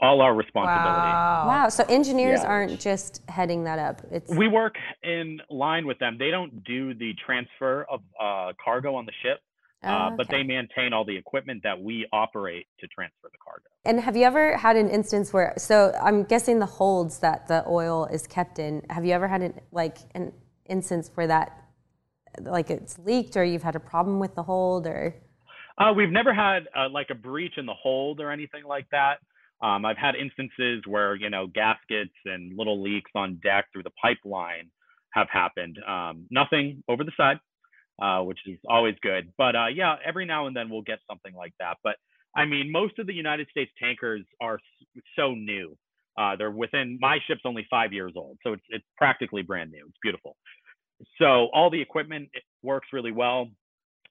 all 0.00 0.20
our 0.20 0.34
responsibility. 0.34 1.12
Wow. 1.12 1.44
wow. 1.46 1.68
So 1.68 1.84
engineers 1.88 2.40
yeah. 2.42 2.48
aren't 2.48 2.80
just 2.80 3.22
heading 3.28 3.64
that 3.64 3.78
up. 3.78 4.02
It's 4.10 4.30
we 4.34 4.48
work 4.48 4.76
in 5.02 5.40
line 5.50 5.86
with 5.86 5.98
them. 5.98 6.16
They 6.18 6.30
don't 6.30 6.64
do 6.64 6.94
the 6.94 7.14
transfer 7.24 7.84
of 7.90 8.00
uh, 8.20 8.52
cargo 8.62 8.94
on 8.94 9.06
the 9.06 9.12
ship. 9.22 9.40
Uh, 9.82 10.10
But 10.16 10.28
they 10.28 10.42
maintain 10.42 10.92
all 10.92 11.04
the 11.04 11.16
equipment 11.16 11.62
that 11.62 11.80
we 11.80 12.04
operate 12.12 12.66
to 12.80 12.88
transfer 12.88 13.28
the 13.30 13.38
cargo. 13.38 13.66
And 13.84 14.00
have 14.00 14.16
you 14.16 14.24
ever 14.24 14.56
had 14.56 14.74
an 14.74 14.90
instance 14.90 15.32
where? 15.32 15.54
So 15.56 15.92
I'm 16.02 16.24
guessing 16.24 16.58
the 16.58 16.66
holds 16.66 17.20
that 17.20 17.46
the 17.46 17.64
oil 17.68 18.06
is 18.06 18.26
kept 18.26 18.58
in. 18.58 18.82
Have 18.90 19.04
you 19.04 19.12
ever 19.12 19.28
had 19.28 19.42
an 19.42 19.60
like 19.70 19.98
an 20.16 20.32
instance 20.66 21.12
where 21.14 21.28
that 21.28 21.64
like 22.40 22.70
it's 22.70 22.98
leaked 22.98 23.36
or 23.36 23.44
you've 23.44 23.62
had 23.62 23.76
a 23.76 23.80
problem 23.80 24.18
with 24.18 24.34
the 24.34 24.42
hold 24.42 24.86
or? 24.86 25.14
Uh, 25.78 25.92
we've 25.92 26.10
never 26.10 26.34
had 26.34 26.66
uh, 26.76 26.88
like 26.88 27.10
a 27.10 27.14
breach 27.14 27.56
in 27.56 27.64
the 27.64 27.74
hold 27.74 28.18
or 28.20 28.32
anything 28.32 28.64
like 28.64 28.90
that. 28.90 29.18
Um, 29.62 29.84
I've 29.84 29.96
had 29.96 30.14
instances 30.14 30.82
where 30.86 31.14
you 31.16 31.30
know 31.30 31.46
gaskets 31.46 32.14
and 32.24 32.56
little 32.56 32.82
leaks 32.82 33.10
on 33.14 33.40
deck 33.42 33.66
through 33.72 33.82
the 33.84 33.92
pipeline 34.00 34.70
have 35.14 35.28
happened. 35.30 35.78
Um, 35.86 36.26
nothing 36.30 36.82
over 36.88 37.04
the 37.04 37.12
side, 37.16 37.38
uh, 38.00 38.22
which 38.22 38.38
is 38.46 38.58
always 38.68 38.94
good. 39.02 39.32
But 39.36 39.56
uh, 39.56 39.66
yeah, 39.68 39.96
every 40.04 40.26
now 40.26 40.46
and 40.46 40.56
then 40.56 40.70
we'll 40.70 40.82
get 40.82 41.00
something 41.08 41.34
like 41.34 41.52
that. 41.58 41.78
But 41.82 41.96
I 42.36 42.44
mean, 42.44 42.70
most 42.70 42.98
of 42.98 43.06
the 43.06 43.14
United 43.14 43.48
States 43.50 43.70
tankers 43.82 44.24
are 44.40 44.58
so 45.16 45.34
new. 45.34 45.76
Uh, 46.16 46.36
they're 46.36 46.50
within 46.50 46.98
my 47.00 47.18
ship's 47.26 47.42
only 47.44 47.66
five 47.70 47.92
years 47.92 48.12
old, 48.16 48.38
so 48.44 48.52
it's 48.52 48.64
it's 48.70 48.84
practically 48.96 49.42
brand 49.42 49.70
new. 49.70 49.84
It's 49.86 49.98
beautiful. 50.02 50.36
So 51.18 51.48
all 51.52 51.70
the 51.70 51.80
equipment 51.80 52.28
works 52.62 52.88
really 52.92 53.12
well. 53.12 53.48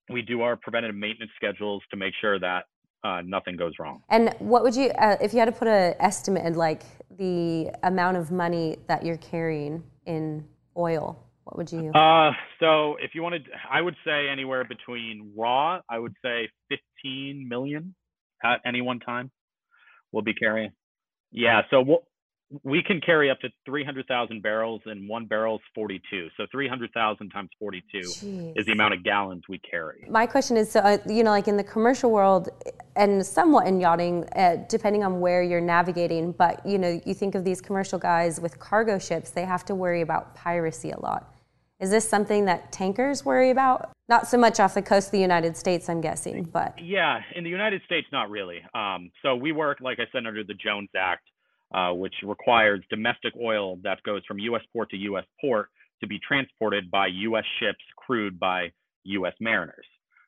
We 0.10 0.22
do 0.22 0.42
our 0.42 0.56
preventative 0.56 0.96
maintenance 0.96 1.32
schedules 1.36 1.84
to 1.92 1.98
make 1.98 2.14
sure 2.22 2.40
that 2.40 2.64
uh, 3.04 3.22
nothing 3.26 3.56
goes 3.56 3.74
wrong. 3.80 4.02
And 4.10 4.34
what 4.40 4.64
would 4.64 4.76
you, 4.76 4.90
uh, 4.90 5.18
if 5.22 5.34
you 5.34 5.40
had 5.40 5.46
to 5.46 5.52
put 5.52 5.68
an 5.68 5.96
estimate, 6.00 6.56
like 6.56 6.84
the 7.18 7.72
amount 7.84 8.18
of 8.18 8.32
money 8.32 8.78
that 8.88 9.06
you're 9.06 9.18
carrying 9.18 9.84
in 10.06 10.46
oil, 10.76 11.18
what 11.44 11.58
would 11.58 11.72
you? 11.72 11.92
Uh, 11.92 12.32
so 12.60 12.96
if 13.02 13.12
you 13.14 13.24
wanted, 13.24 13.48
I 13.72 13.82
would 13.82 13.96
say 14.06 14.28
anywhere 14.30 14.66
between 14.66 15.32
raw, 15.36 15.80
I 15.90 16.00
would 16.00 16.14
say 16.24 16.50
15 16.70 17.48
million 17.48 17.96
at 18.44 18.60
any 18.66 18.82
one 18.82 19.00
time. 19.00 19.32
We'll 20.12 20.24
be 20.24 20.34
carrying. 20.34 20.72
Yeah. 21.32 21.62
So 21.70 21.82
we'll, 21.82 22.04
we 22.64 22.82
can 22.82 23.02
carry 23.02 23.30
up 23.30 23.40
to 23.42 23.50
300,000 23.66 24.42
barrels 24.42 24.82
and 24.86 25.08
one 25.08 25.26
barrel 25.26 25.56
is 25.56 25.62
42. 25.76 26.30
So 26.38 26.46
300,000 26.52 27.30
times 27.30 27.50
42 27.60 27.98
Jeez. 28.00 28.54
is 28.58 28.66
the 28.66 28.72
amount 28.72 28.94
of 28.94 29.04
gallons 29.04 29.44
we 29.50 29.60
carry. 29.60 30.06
My 30.10 30.26
question 30.26 30.56
is 30.56 30.72
so, 30.72 30.80
uh, 30.80 30.98
you 31.08 31.24
know, 31.24 31.32
like 31.32 31.48
in 31.48 31.58
the 31.58 31.64
commercial 31.64 32.12
world 32.12 32.50
and 32.96 33.26
somewhat 33.26 33.68
in 33.68 33.80
yachting, 33.80 34.26
uh, 34.36 34.58
depending 34.70 35.04
on 35.04 35.20
where 35.20 35.44
you're 35.44 35.62
navigating, 35.62 36.32
but, 36.32 36.66
you 36.66 36.78
know, 36.78 37.02
you 37.06 37.14
think 37.14 37.36
of 37.36 37.44
these 37.44 37.60
commercial 37.60 38.00
guys 38.00 38.40
with 38.40 38.58
cargo 38.60 38.98
ships, 38.98 39.32
they 39.32 39.46
have 39.46 39.66
to 39.66 39.76
worry 39.76 40.02
about 40.02 40.34
piracy 40.34 40.92
a 40.92 41.00
lot. 41.00 41.34
Is 41.80 41.92
this 41.92 42.08
something 42.10 42.46
that 42.46 42.72
tankers 42.72 43.24
worry 43.24 43.52
about? 43.52 43.92
Not 44.10 44.26
so 44.28 44.38
much 44.38 44.60
off 44.60 44.74
the 44.74 44.82
coast 44.82 45.10
of 45.10 45.12
the 45.12 45.20
United 45.20 45.56
States, 45.56 45.90
I'm 45.90 46.02
guessing, 46.02 46.44
but. 46.46 46.80
Yeah, 46.82 47.20
in 47.36 47.44
the 47.44 47.52
United 47.52 47.82
States, 47.86 48.08
not 48.12 48.32
really. 48.32 48.62
Um, 48.74 49.12
so 49.22 49.36
we 49.36 49.52
work, 49.52 49.80
like 49.82 50.00
I 50.00 50.06
said, 50.12 50.26
under 50.26 50.44
the 50.44 50.56
Jones 50.56 50.90
Act 50.98 51.24
uh, 51.74 51.92
which 51.92 52.14
requires 52.24 52.84
domestic 52.90 53.34
oil 53.42 53.78
that 53.84 54.02
goes 54.04 54.22
from 54.28 54.40
U.S. 54.40 54.62
port 54.74 54.90
to 54.92 54.98
U.S. 54.98 55.26
port 55.42 55.70
to 56.02 56.08
be 56.08 56.20
transported 56.26 56.90
by 56.92 57.08
U.S. 57.08 57.44
ships 57.60 57.84
crewed 57.98 58.40
by 58.40 58.72
U.S. 59.04 59.34
mariners, 59.40 59.86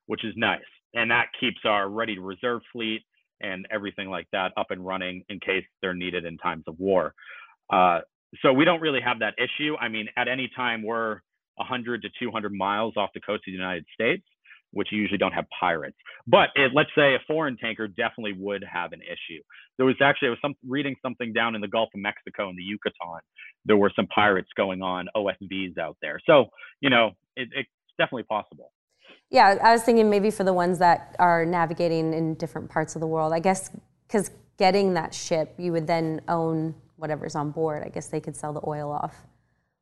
which 0.08 0.26
is 0.26 0.34
nice. 0.36 0.60
And 0.94 1.12
that 1.12 1.28
keeps 1.40 1.60
our 1.66 1.90
ready 1.90 2.16
to 2.16 2.22
reserve 2.22 2.62
fleet 2.72 3.04
and 3.42 3.68
everything 3.72 4.10
like 4.10 4.28
that 4.32 4.52
up 4.58 4.72
and 4.72 4.86
running 4.86 5.24
in 5.30 5.40
case 5.40 5.64
they're 5.82 5.94
needed 5.94 6.26
in 6.26 6.38
times 6.38 6.64
of 6.68 6.78
war. 6.80 7.14
Uh, 7.70 8.00
so 8.42 8.52
we 8.52 8.66
don't 8.66 8.82
really 8.82 9.02
have 9.02 9.20
that 9.20 9.36
issue. 9.38 9.76
I 9.80 9.88
mean, 9.88 10.08
at 10.18 10.28
any 10.28 10.50
time, 10.56 10.84
we're 10.84 11.22
100 11.56 12.02
to 12.02 12.10
200 12.20 12.54
miles 12.54 12.94
off 12.98 13.12
the 13.14 13.22
coast 13.22 13.40
of 13.40 13.46
the 13.48 13.52
United 13.52 13.86
States 13.94 14.24
which 14.72 14.90
usually 14.92 15.18
don't 15.18 15.34
have 15.34 15.46
pirates. 15.60 15.98
But 16.28 16.50
it, 16.56 16.72
let's 16.74 16.90
say 16.96 17.16
a 17.16 17.20
foreign 17.28 17.58
tanker 17.58 17.88
definitely 17.88 18.34
would 18.38 18.64
have 18.72 18.92
an 18.94 19.02
issue. 19.02 19.42
There 19.78 19.86
was 19.86 19.96
actually 20.02 20.30
I 20.30 20.32
was 20.32 20.40
some, 20.42 20.56
reading 20.68 20.96
something 21.02 21.34
down 21.34 21.56
in 21.56 21.62
the 21.62 21.68
Gulf 21.68 21.90
of 21.94 22.02
Mexico 22.02 22.50
in 22.50 22.56
the 22.56 22.64
Yucatan. 22.64 23.22
There 23.66 23.78
were 23.78 23.92
some 23.96 24.08
pirates 24.08 24.50
going 24.56 24.82
on 24.82 25.08
OSVs 25.16 25.78
out 25.78 25.98
there. 26.02 26.20
So 26.26 26.46
you 26.82 26.90
know 26.90 27.12
it, 27.36 27.50
it's 27.54 27.70
definitely 27.98 28.24
possible. 28.24 28.72
Yeah, 29.32 29.58
I 29.62 29.74
was 29.74 29.84
thinking 29.84 30.10
maybe 30.10 30.32
for 30.32 30.44
the 30.44 30.54
ones 30.54 30.80
that 30.80 31.16
are 31.20 31.46
navigating 31.46 32.14
in 32.14 32.34
different 32.36 32.70
parts 32.70 32.96
of 32.96 33.02
the 33.02 33.08
world. 33.08 33.34
I 33.34 33.40
guess 33.40 33.70
because 34.08 34.32
getting 34.58 34.94
that 34.96 35.14
ship, 35.14 35.54
you 35.58 35.72
would 35.72 35.88
then 35.88 36.22
own 36.28 36.76
whatever's 36.98 37.36
on 37.36 37.52
board. 37.52 37.84
I 37.84 37.90
guess 37.90 38.08
they 38.08 38.20
could 38.20 38.36
sell 38.36 38.54
the 38.54 38.62
oil 38.68 38.92
off. 38.92 39.16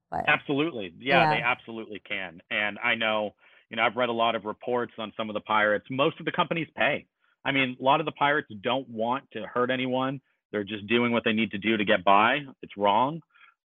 But, 0.10 0.24
absolutely, 0.28 0.94
yeah, 1.00 1.24
yeah, 1.24 1.36
they 1.36 1.42
absolutely 1.42 2.02
can. 2.08 2.42
And 2.50 2.78
I 2.82 2.96
know 2.96 3.32
you 3.70 3.78
know, 3.78 3.84
I've 3.84 3.96
read 3.96 4.10
a 4.10 4.14
lot 4.14 4.36
of 4.36 4.46
reports 4.46 4.94
on 4.98 5.12
some 5.18 5.30
of 5.30 5.34
the 5.34 5.42
pirates. 5.42 5.86
Most 5.90 6.20
of 6.20 6.26
the 6.26 6.32
companies 6.32 6.68
pay. 6.76 7.06
I 7.46 7.52
mean, 7.52 7.78
a 7.80 7.84
lot 7.84 8.00
of 8.00 8.06
the 8.06 8.12
pirates 8.14 8.50
don't 8.62 8.88
want 8.90 9.30
to 9.32 9.44
hurt 9.44 9.70
anyone. 9.70 10.22
They're 10.52 10.64
just 10.64 10.88
doing 10.88 11.12
what 11.12 11.24
they 11.24 11.34
need 11.34 11.52
to 11.52 11.58
do 11.58 11.78
to 11.78 11.86
get 11.86 12.04
by. 12.04 12.40
It's 12.62 12.76
wrong, 12.78 13.22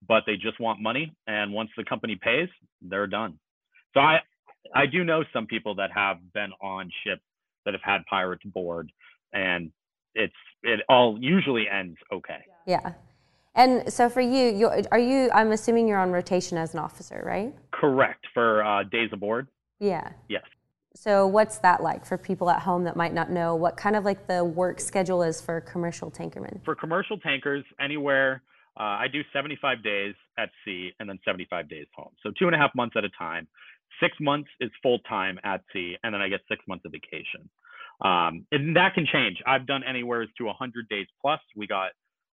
but 0.07 0.23
they 0.25 0.35
just 0.35 0.59
want 0.59 0.81
money. 0.81 1.13
And 1.27 1.53
once 1.53 1.69
the 1.77 1.83
company 1.83 2.19
pays, 2.21 2.49
they're 2.81 3.07
done. 3.07 3.39
So 3.93 3.99
I, 3.99 4.19
I 4.73 4.85
do 4.85 5.03
know 5.03 5.23
some 5.33 5.45
people 5.45 5.75
that 5.75 5.91
have 5.93 6.17
been 6.33 6.51
on 6.61 6.89
ships 7.05 7.21
that 7.65 7.73
have 7.73 7.81
had 7.83 8.01
pirates 8.09 8.43
board, 8.45 8.91
and 9.33 9.71
it's 10.15 10.33
it 10.63 10.81
all 10.89 11.17
usually 11.19 11.65
ends 11.67 11.97
okay. 12.11 12.43
Yeah. 12.65 12.93
And 13.53 13.91
so 13.91 14.09
for 14.09 14.21
you, 14.21 14.47
you 14.47 14.69
are 14.91 14.99
you? 14.99 15.29
I'm 15.33 15.51
assuming 15.51 15.87
you're 15.87 15.99
on 15.99 16.11
rotation 16.11 16.57
as 16.57 16.73
an 16.73 16.79
officer, 16.79 17.21
right? 17.25 17.53
Correct 17.71 18.25
for 18.33 18.63
uh, 18.63 18.83
days 18.83 19.09
aboard. 19.11 19.47
Yeah. 19.81 20.11
Yes. 20.29 20.43
So 20.93 21.25
what's 21.25 21.57
that 21.59 21.81
like 21.81 22.05
for 22.05 22.17
people 22.17 22.49
at 22.49 22.61
home 22.61 22.83
that 22.83 22.95
might 22.95 23.13
not 23.13 23.31
know 23.31 23.55
what 23.55 23.75
kind 23.75 23.95
of 23.95 24.05
like 24.05 24.27
the 24.27 24.45
work 24.45 24.79
schedule 24.79 25.23
is 25.23 25.41
for 25.41 25.59
commercial 25.59 26.11
tankermen? 26.11 26.63
For 26.63 26.75
commercial 26.75 27.17
tankers, 27.17 27.65
anywhere 27.79 28.43
uh, 28.79 28.83
I 28.83 29.07
do 29.11 29.21
75 29.33 29.83
days 29.83 30.13
at 30.37 30.49
sea 30.63 30.91
and 30.99 31.09
then 31.09 31.19
75 31.25 31.67
days 31.67 31.87
home. 31.95 32.11
So 32.23 32.31
two 32.37 32.45
and 32.45 32.55
a 32.55 32.57
half 32.57 32.71
months 32.75 32.95
at 32.97 33.03
a 33.03 33.09
time. 33.17 33.47
Six 34.01 34.15
months 34.21 34.49
is 34.59 34.69
full 34.81 34.99
time 34.99 35.37
at 35.43 35.61
sea, 35.73 35.97
and 36.03 36.13
then 36.13 36.21
I 36.21 36.29
get 36.29 36.39
six 36.47 36.63
months 36.67 36.85
of 36.85 36.93
vacation. 36.93 37.49
Um, 37.99 38.45
and 38.51 38.75
that 38.75 38.93
can 38.95 39.05
change. 39.11 39.37
I've 39.45 39.67
done 39.67 39.83
anywhere 39.87 40.25
to 40.25 40.43
100 40.45 40.87
days 40.89 41.07
plus. 41.21 41.39
We 41.55 41.67
got 41.67 41.91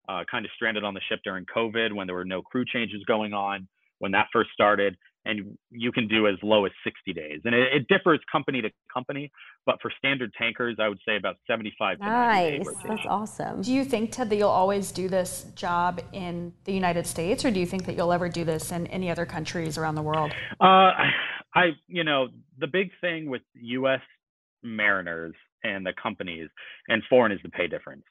uh, 0.08 0.24
kind 0.30 0.44
of 0.44 0.50
stranded 0.54 0.84
on 0.84 0.94
the 0.94 1.00
ship 1.08 1.20
during 1.24 1.44
COVID 1.46 1.92
when 1.92 2.06
there 2.06 2.14
were 2.14 2.24
no 2.24 2.42
crew 2.42 2.64
changes 2.64 3.02
going 3.06 3.32
on 3.32 3.66
when 3.98 4.12
that 4.12 4.26
first 4.32 4.50
started 4.52 4.96
and 5.26 5.58
you 5.70 5.92
can 5.92 6.06
do 6.06 6.26
as 6.26 6.34
low 6.42 6.64
as 6.64 6.72
60 6.84 7.12
days. 7.12 7.40
And 7.44 7.54
it, 7.54 7.74
it, 7.74 7.88
differs 7.88 8.20
company 8.30 8.62
to 8.62 8.70
company, 8.92 9.30
but 9.66 9.76
for 9.82 9.92
standard 9.98 10.32
tankers, 10.38 10.76
I 10.78 10.88
would 10.88 11.00
say 11.06 11.16
about 11.16 11.36
75 11.46 11.98
nice. 11.98 12.66
That's 12.86 13.00
awesome. 13.08 13.62
Do 13.62 13.72
you 13.72 13.84
think, 13.84 14.12
Ted, 14.12 14.30
that 14.30 14.36
you'll 14.36 14.48
always 14.48 14.92
do 14.92 15.08
this 15.08 15.46
job 15.54 16.00
in 16.12 16.52
the 16.64 16.72
United 16.72 17.06
States, 17.06 17.44
or 17.44 17.50
do 17.50 17.58
you 17.58 17.66
think 17.66 17.86
that 17.86 17.96
you'll 17.96 18.12
ever 18.12 18.28
do 18.28 18.44
this 18.44 18.70
in 18.72 18.86
any 18.86 19.10
other 19.10 19.26
countries 19.26 19.76
around 19.76 19.96
the 19.96 20.02
world? 20.02 20.32
Uh, 20.60 20.92
I, 21.54 21.72
you 21.88 22.04
know, 22.04 22.28
the 22.58 22.68
big 22.68 22.90
thing 23.00 23.28
with 23.28 23.42
U.S. 23.54 24.00
mariners 24.62 25.34
and 25.64 25.84
the 25.84 25.92
companies 26.00 26.48
and 26.88 27.02
foreign 27.10 27.32
is 27.32 27.40
the 27.42 27.50
pay 27.50 27.66
difference. 27.66 28.04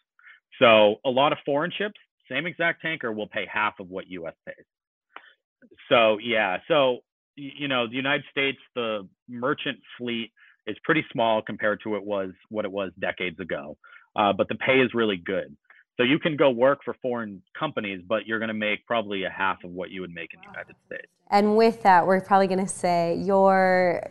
So 0.60 0.96
a 1.06 1.10
lot 1.10 1.32
of 1.32 1.38
foreign 1.46 1.72
ships, 1.78 2.00
same 2.30 2.46
exact 2.46 2.82
tanker, 2.82 3.12
will 3.12 3.28
pay 3.28 3.46
half 3.52 3.80
of 3.80 3.90
what 3.90 4.08
U.S. 4.10 4.34
pays 4.46 4.66
so 5.90 6.18
yeah, 6.18 6.58
so 6.68 7.00
you 7.36 7.68
know, 7.68 7.88
the 7.88 7.96
United 7.96 8.24
States, 8.32 8.58
the 8.76 9.08
merchant 9.28 9.78
fleet 9.98 10.32
is 10.68 10.78
pretty 10.84 11.04
small 11.12 11.42
compared 11.42 11.82
to 11.84 11.96
it 11.96 12.04
was 12.04 12.32
what 12.50 12.66
it 12.66 12.72
was 12.72 12.92
decades 13.00 13.40
ago, 13.40 13.78
uh, 14.16 14.34
but 14.34 14.48
the 14.48 14.56
pay 14.56 14.80
is 14.80 14.94
really 14.94 15.18
good. 15.18 15.56
So 15.98 16.04
you 16.04 16.20
can 16.20 16.36
go 16.36 16.50
work 16.50 16.80
for 16.84 16.94
foreign 17.02 17.42
companies, 17.58 18.02
but 18.06 18.26
you're 18.26 18.40
going 18.40 18.50
to 18.50 18.54
make 18.54 18.86
probably 18.86 19.24
a 19.24 19.30
half 19.30 19.64
of 19.64 19.72
what 19.72 19.92
you 19.92 20.02
would 20.02 20.14
make 20.14 20.34
in 20.34 20.40
the 20.42 20.48
United 20.48 20.76
States. 20.86 21.08
And 21.32 21.56
with 21.56 21.84
that, 21.84 22.06
we're 22.06 22.20
probably 22.20 22.48
going 22.48 22.60
to 22.60 22.68
say 22.68 23.18
your, 23.24 24.02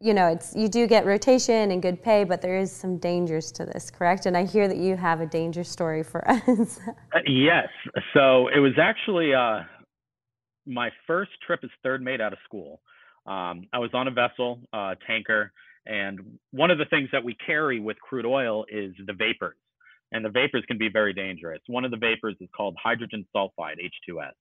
you 0.00 0.14
know, 0.14 0.28
it's 0.28 0.54
you 0.54 0.68
do 0.68 0.86
get 0.86 1.04
rotation 1.04 1.72
and 1.72 1.82
good 1.82 2.02
pay, 2.02 2.22
but 2.22 2.40
there 2.40 2.56
is 2.56 2.70
some 2.70 2.98
dangers 2.98 3.50
to 3.52 3.66
this, 3.66 3.90
correct? 3.90 4.26
And 4.26 4.36
I 4.36 4.44
hear 4.44 4.68
that 4.68 4.76
you 4.76 4.96
have 4.96 5.20
a 5.20 5.26
danger 5.26 5.64
story 5.64 6.04
for 6.04 6.28
us. 6.48 6.78
uh, 6.88 7.18
yes. 7.26 7.68
So 8.12 8.48
it 8.48 8.60
was 8.60 8.74
actually 8.80 9.34
uh, 9.34 9.62
my 10.66 10.90
first 11.06 11.30
trip 11.46 11.60
as 11.62 11.70
third 11.82 12.02
mate 12.02 12.20
out 12.20 12.32
of 12.32 12.38
school. 12.44 12.80
Um, 13.26 13.66
I 13.72 13.78
was 13.78 13.90
on 13.94 14.08
a 14.08 14.10
vessel, 14.10 14.60
uh, 14.72 14.94
tanker, 15.06 15.52
and 15.86 16.38
one 16.50 16.70
of 16.70 16.78
the 16.78 16.84
things 16.86 17.08
that 17.12 17.24
we 17.24 17.36
carry 17.46 17.80
with 17.80 17.98
crude 18.00 18.26
oil 18.26 18.64
is 18.68 18.92
the 19.06 19.12
vapors, 19.12 19.56
and 20.12 20.24
the 20.24 20.30
vapors 20.30 20.64
can 20.66 20.78
be 20.78 20.88
very 20.88 21.12
dangerous. 21.12 21.60
One 21.66 21.84
of 21.84 21.90
the 21.90 21.96
vapors 21.96 22.36
is 22.40 22.48
called 22.56 22.76
hydrogen 22.82 23.26
sulfide, 23.34 23.76
H2S, 24.08 24.32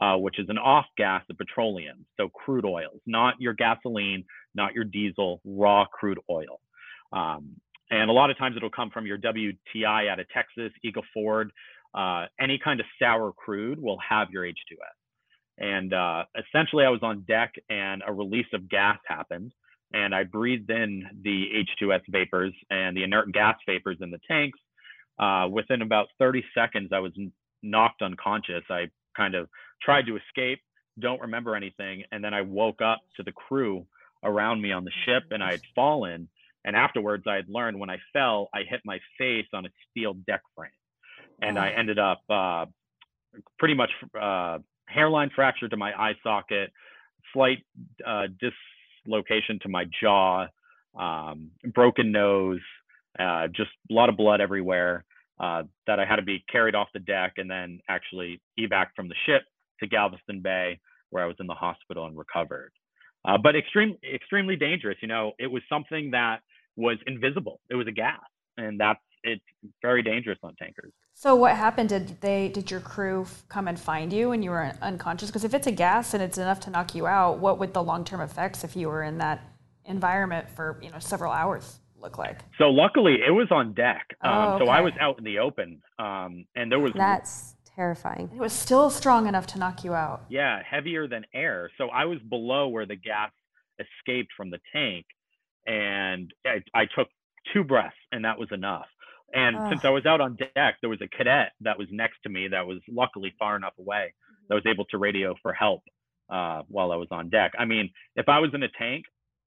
uh, 0.00 0.18
which 0.18 0.38
is 0.38 0.48
an 0.48 0.58
off 0.58 0.86
gas 0.96 1.22
of 1.30 1.36
petroleum, 1.36 2.06
so 2.16 2.28
crude 2.28 2.64
oils, 2.64 3.00
not 3.06 3.34
your 3.38 3.54
gasoline, 3.54 4.24
not 4.54 4.74
your 4.74 4.84
diesel, 4.84 5.40
raw 5.44 5.84
crude 5.86 6.18
oil. 6.30 6.60
Um, 7.12 7.56
and 7.90 8.08
a 8.08 8.12
lot 8.12 8.30
of 8.30 8.38
times 8.38 8.56
it'll 8.56 8.70
come 8.70 8.90
from 8.90 9.06
your 9.06 9.18
WTI 9.18 10.08
out 10.08 10.18
of 10.18 10.26
Texas, 10.30 10.72
Eagle 10.82 11.04
Ford, 11.12 11.52
uh, 11.94 12.26
any 12.40 12.58
kind 12.62 12.80
of 12.80 12.86
sour 12.98 13.32
crude 13.32 13.80
will 13.80 13.98
have 14.08 14.30
your 14.30 14.44
H2S. 14.44 15.01
And 15.58 15.92
uh, 15.92 16.24
essentially, 16.36 16.84
I 16.84 16.88
was 16.88 17.02
on 17.02 17.24
deck, 17.28 17.54
and 17.68 18.02
a 18.06 18.12
release 18.12 18.46
of 18.52 18.68
gas 18.68 18.98
happened. 19.06 19.52
and 19.92 20.14
I 20.14 20.24
breathed 20.24 20.70
in 20.70 21.04
the 21.22 21.64
H2S 21.80 22.02
vapors 22.08 22.54
and 22.70 22.96
the 22.96 23.02
inert 23.02 23.30
gas 23.32 23.56
vapors 23.66 23.98
in 24.00 24.10
the 24.10 24.20
tanks. 24.26 24.58
Uh, 25.18 25.48
within 25.50 25.82
about 25.82 26.08
30 26.18 26.42
seconds, 26.54 26.90
I 26.92 27.00
was 27.00 27.12
knocked 27.62 28.02
unconscious. 28.02 28.64
I 28.70 28.88
kind 29.16 29.34
of 29.34 29.48
tried 29.82 30.06
to 30.06 30.16
escape, 30.16 30.60
don't 30.98 31.20
remember 31.20 31.54
anything, 31.54 32.04
and 32.10 32.24
then 32.24 32.34
I 32.34 32.42
woke 32.42 32.80
up 32.80 33.00
to 33.16 33.22
the 33.22 33.32
crew 33.32 33.86
around 34.24 34.62
me 34.62 34.72
on 34.72 34.84
the 34.84 34.92
ship, 35.04 35.24
and 35.30 35.42
I 35.42 35.52
had 35.52 35.60
fallen. 35.74 36.28
And 36.64 36.76
afterwards, 36.76 37.24
I 37.26 37.34
had 37.34 37.48
learned 37.48 37.78
when 37.78 37.90
I 37.90 37.98
fell, 38.12 38.48
I 38.54 38.62
hit 38.68 38.80
my 38.84 39.00
face 39.18 39.46
on 39.52 39.66
a 39.66 39.68
steel 39.90 40.14
deck 40.14 40.42
frame, 40.56 40.70
and 41.40 41.58
I 41.58 41.70
ended 41.70 41.98
up 41.98 42.22
uh, 42.30 42.66
pretty 43.58 43.74
much 43.74 43.90
uh, 44.18 44.58
hairline 44.92 45.30
fracture 45.34 45.68
to 45.68 45.76
my 45.76 45.92
eye 45.92 46.14
socket, 46.22 46.72
slight 47.32 47.58
uh, 48.06 48.26
dislocation 49.04 49.58
to 49.62 49.68
my 49.68 49.84
jaw, 50.00 50.46
um, 50.98 51.50
broken 51.72 52.12
nose, 52.12 52.60
uh, 53.18 53.48
just 53.48 53.70
a 53.90 53.94
lot 53.94 54.08
of 54.08 54.16
blood 54.16 54.40
everywhere. 54.40 55.04
Uh, 55.40 55.64
that 55.88 55.98
I 55.98 56.04
had 56.04 56.16
to 56.16 56.22
be 56.22 56.44
carried 56.52 56.76
off 56.76 56.88
the 56.92 57.00
deck 57.00 57.32
and 57.38 57.50
then 57.50 57.80
actually 57.88 58.40
evac 58.60 58.88
from 58.94 59.08
the 59.08 59.14
ship 59.26 59.42
to 59.80 59.88
Galveston 59.88 60.40
Bay, 60.40 60.78
where 61.10 61.24
I 61.24 61.26
was 61.26 61.34
in 61.40 61.48
the 61.48 61.54
hospital 61.54 62.06
and 62.06 62.16
recovered. 62.16 62.70
Uh, 63.24 63.38
but 63.38 63.56
extreme, 63.56 63.96
extremely 64.14 64.54
dangerous. 64.54 64.98
You 65.00 65.08
know, 65.08 65.32
it 65.38 65.48
was 65.48 65.62
something 65.68 66.12
that 66.12 66.40
was 66.76 66.98
invisible. 67.06 67.60
It 67.70 67.74
was 67.74 67.88
a 67.88 67.92
gas, 67.92 68.20
and 68.56 68.78
that's 68.78 69.00
it's 69.24 69.44
very 69.80 70.02
dangerous 70.02 70.38
on 70.42 70.54
tankers. 70.56 70.92
So 71.14 71.34
what 71.34 71.56
happened? 71.56 71.88
Did 71.90 72.20
they 72.20 72.48
did 72.48 72.70
your 72.70 72.80
crew 72.80 73.26
come 73.48 73.68
and 73.68 73.78
find 73.78 74.12
you 74.12 74.32
and 74.32 74.42
you 74.42 74.50
were 74.50 74.72
unconscious? 74.80 75.28
Because 75.28 75.44
if 75.44 75.54
it's 75.54 75.66
a 75.66 75.72
gas 75.72 76.14
and 76.14 76.22
it's 76.22 76.38
enough 76.38 76.60
to 76.60 76.70
knock 76.70 76.94
you 76.94 77.06
out, 77.06 77.38
what 77.38 77.58
would 77.58 77.74
the 77.74 77.82
long 77.82 78.04
term 78.04 78.20
effects 78.20 78.64
if 78.64 78.76
you 78.76 78.88
were 78.88 79.02
in 79.02 79.18
that 79.18 79.42
environment 79.84 80.48
for 80.48 80.78
you 80.82 80.90
know 80.90 80.98
several 80.98 81.32
hours 81.32 81.78
look 82.00 82.18
like? 82.18 82.40
So 82.58 82.64
luckily 82.70 83.18
it 83.26 83.30
was 83.30 83.48
on 83.50 83.74
deck. 83.74 84.06
Um, 84.22 84.32
oh, 84.32 84.54
okay. 84.54 84.64
So 84.64 84.70
I 84.70 84.80
was 84.80 84.92
out 85.00 85.18
in 85.18 85.24
the 85.24 85.38
open, 85.38 85.80
um, 85.98 86.44
and 86.56 86.72
there 86.72 86.80
was 86.80 86.92
that's 86.94 87.54
terrifying. 87.76 88.30
It 88.34 88.40
was 88.40 88.52
still 88.52 88.90
strong 88.90 89.26
enough 89.26 89.46
to 89.48 89.58
knock 89.58 89.84
you 89.84 89.94
out. 89.94 90.24
Yeah, 90.28 90.60
heavier 90.68 91.06
than 91.06 91.24
air. 91.34 91.70
So 91.78 91.88
I 91.88 92.06
was 92.06 92.18
below 92.28 92.68
where 92.68 92.86
the 92.86 92.96
gas 92.96 93.30
escaped 93.78 94.32
from 94.36 94.50
the 94.50 94.58
tank, 94.72 95.06
and 95.66 96.32
I, 96.44 96.62
I 96.74 96.84
took 96.96 97.08
two 97.52 97.64
breaths, 97.64 97.96
and 98.10 98.24
that 98.24 98.38
was 98.38 98.48
enough. 98.52 98.86
And 99.32 99.56
oh. 99.56 99.70
since 99.70 99.84
I 99.84 99.90
was 99.90 100.04
out 100.06 100.20
on 100.20 100.36
deck, 100.36 100.76
there 100.80 100.90
was 100.90 101.00
a 101.00 101.08
cadet 101.08 101.52
that 101.62 101.78
was 101.78 101.88
next 101.90 102.22
to 102.24 102.28
me 102.28 102.48
that 102.48 102.66
was 102.66 102.78
luckily 102.88 103.34
far 103.38 103.56
enough 103.56 103.74
away 103.78 104.12
that 104.48 104.54
was 104.54 104.64
able 104.66 104.84
to 104.86 104.98
radio 104.98 105.34
for 105.42 105.52
help 105.52 105.82
uh, 106.30 106.62
while 106.68 106.92
I 106.92 106.96
was 106.96 107.08
on 107.10 107.30
deck. 107.30 107.52
I 107.58 107.64
mean, 107.64 107.90
if 108.16 108.28
I 108.28 108.38
was 108.38 108.50
in 108.54 108.62
a 108.62 108.68
tank, 108.78 109.04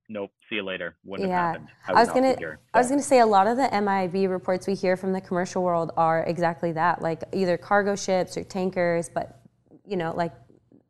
nope, 0.09 0.31
see 0.49 0.55
you 0.55 0.63
later. 0.63 0.95
Wouldn't 1.03 1.29
yeah. 1.29 1.35
have 1.35 1.51
happened. 1.53 1.69
I, 1.87 1.91
I 1.91 1.95
was 1.95 2.09
gonna, 2.09 2.57
I 2.73 2.77
was 2.79 2.89
gonna 2.89 3.01
say 3.01 3.19
a 3.19 3.25
lot 3.25 3.47
of 3.47 3.57
the 3.57 3.69
MIB 3.81 4.29
reports 4.29 4.67
we 4.67 4.75
hear 4.75 4.97
from 4.97 5.13
the 5.13 5.21
commercial 5.21 5.63
world 5.63 5.91
are 5.97 6.23
exactly 6.23 6.71
that, 6.73 7.01
like 7.01 7.23
either 7.33 7.57
cargo 7.57 7.95
ships 7.95 8.37
or 8.37 8.43
tankers, 8.43 9.09
but 9.09 9.41
you 9.85 9.97
know, 9.97 10.13
like 10.15 10.33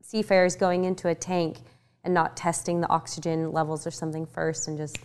seafarers 0.01 0.55
going 0.55 0.85
into 0.85 1.09
a 1.09 1.15
tank 1.15 1.57
and 2.03 2.13
not 2.13 2.37
testing 2.37 2.81
the 2.81 2.89
oxygen 2.89 3.51
levels 3.51 3.85
or 3.85 3.91
something 3.91 4.25
first 4.25 4.67
and 4.67 4.77
just 4.77 4.97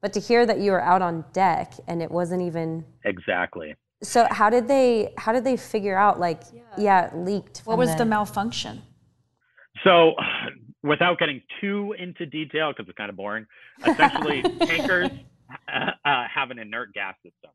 but 0.00 0.12
to 0.14 0.20
hear 0.20 0.46
that 0.46 0.58
you 0.60 0.72
were 0.72 0.82
out 0.82 1.02
on 1.02 1.24
deck 1.32 1.74
and 1.86 2.02
it 2.02 2.10
wasn't 2.10 2.42
even 2.42 2.84
exactly. 3.04 3.74
So 4.02 4.26
how 4.30 4.48
did 4.48 4.66
they 4.68 5.12
how 5.18 5.32
did 5.32 5.44
they 5.44 5.56
figure 5.56 5.96
out 5.96 6.18
like 6.18 6.42
yeah, 6.52 6.62
yeah 6.78 7.06
it 7.06 7.16
leaked 7.16 7.60
what 7.64 7.78
was 7.78 7.90
the, 7.90 7.98
the 7.98 8.04
malfunction? 8.06 8.82
So 9.84 10.14
without 10.82 11.18
getting 11.18 11.42
too 11.60 11.94
into 11.98 12.24
detail 12.24 12.72
because 12.72 12.88
it's 12.88 12.96
kind 12.96 13.10
of 13.10 13.16
boring 13.16 13.46
essentially 13.86 14.42
tankers 14.60 15.10
uh, 15.70 15.90
uh, 16.04 16.24
have 16.34 16.50
an 16.50 16.58
inert 16.58 16.94
gas 16.94 17.14
system. 17.16 17.50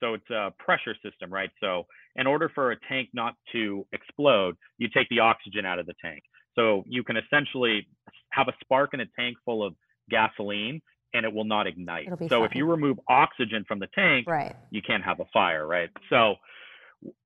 So 0.00 0.14
it's 0.14 0.30
a 0.30 0.52
pressure 0.58 0.94
system 1.02 1.32
right? 1.32 1.50
So 1.60 1.86
in 2.14 2.26
order 2.26 2.50
for 2.54 2.70
a 2.70 2.76
tank 2.88 3.08
not 3.12 3.34
to 3.52 3.84
explode 3.92 4.56
you 4.78 4.88
take 4.94 5.08
the 5.08 5.20
oxygen 5.20 5.66
out 5.66 5.80
of 5.80 5.86
the 5.86 5.94
tank. 6.02 6.22
So 6.54 6.84
you 6.86 7.02
can 7.02 7.16
essentially 7.16 7.88
have 8.30 8.46
a 8.48 8.52
spark 8.60 8.94
in 8.94 9.00
a 9.00 9.06
tank 9.18 9.36
full 9.44 9.64
of 9.64 9.74
gasoline 10.10 10.80
and 11.14 11.24
it 11.24 11.32
will 11.32 11.44
not 11.44 11.66
ignite. 11.66 12.08
So 12.08 12.28
fine. 12.28 12.44
if 12.44 12.54
you 12.54 12.66
remove 12.66 12.98
oxygen 13.08 13.64
from 13.66 13.78
the 13.78 13.88
tank, 13.94 14.26
right. 14.26 14.54
you 14.70 14.82
can't 14.82 15.04
have 15.04 15.20
a 15.20 15.24
fire, 15.32 15.66
right? 15.66 15.90
So 16.10 16.36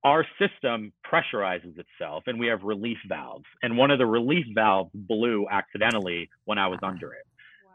our 0.05 0.27
system 0.39 0.93
pressurizes 1.11 1.79
itself 1.79 2.25
and 2.27 2.39
we 2.39 2.47
have 2.47 2.63
relief 2.63 2.99
valves. 3.09 3.45
And 3.63 3.77
one 3.77 3.91
of 3.91 3.99
the 3.99 4.07
relief 4.07 4.47
valves 4.55 4.91
blew 4.95 5.47
accidentally 5.51 6.29
when 6.45 6.59
I 6.59 6.69
was 6.69 6.79
wow. 6.83 6.91
under 6.91 7.13
it. 7.15 7.27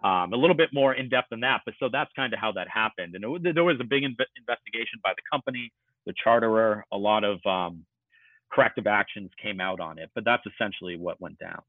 Wow. 0.04 0.26
Um, 0.26 0.34
a 0.34 0.38
little 0.38 0.56
bit 0.56 0.70
more 0.74 0.94
in 0.94 1.10
depth 1.10 1.30
than 1.32 1.40
that, 1.42 1.62
but 1.66 1.74
so 1.80 1.90
that's 1.92 2.12
kind 2.16 2.32
of 2.34 2.40
how 2.40 2.52
that 2.54 2.68
happened. 2.70 3.16
And 3.16 3.46
it, 3.46 3.56
there 3.56 3.64
was 3.64 3.78
a 3.80 3.84
big 3.84 4.04
investigation 4.04 5.00
by 5.04 5.14
the 5.16 5.24
company, 5.32 5.72
the 6.06 6.14
charterer, 6.24 6.84
a 6.92 6.98
lot 6.98 7.24
of 7.24 7.40
um, 7.46 7.84
corrective 8.52 8.86
actions 8.86 9.32
came 9.42 9.60
out 9.60 9.80
on 9.80 9.98
it, 9.98 10.10
but 10.14 10.24
that's 10.24 10.44
essentially 10.46 10.98
what 10.98 11.20
went 11.20 11.40
down. 11.40 11.62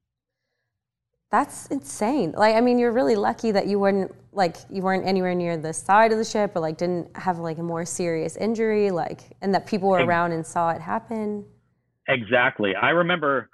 That's 1.31 1.67
insane. 1.67 2.33
Like, 2.37 2.55
I 2.55 2.61
mean, 2.61 2.79
you're 2.79 2.93
really 2.93 3.17
lucky 3.17 3.51
that 3.51 3.67
you 3.67 3.79
weren't 3.79 4.15
like 4.33 4.57
you 4.71 4.83
weren't 4.83 5.07
anywhere 5.07 5.35
near 5.35 5.57
the 5.57 5.73
side 5.73 6.13
of 6.13 6.19
the 6.19 6.25
ship, 6.25 6.57
or 6.57 6.61
like 6.61 6.79
didn't 6.79 7.15
have 7.17 7.39
like 7.39 7.59
a 7.59 7.63
more 7.63 7.85
serious 7.85 8.37
injury, 8.37 8.91
like, 8.91 9.37
and 9.43 9.55
that 9.55 9.67
people 9.67 9.91
were 9.91 10.05
around 10.05 10.33
and 10.33 10.47
saw 10.47 10.71
it 10.71 10.81
happen. 10.81 11.45
Exactly. 12.09 12.75
I 12.75 12.91
remember 12.91 13.51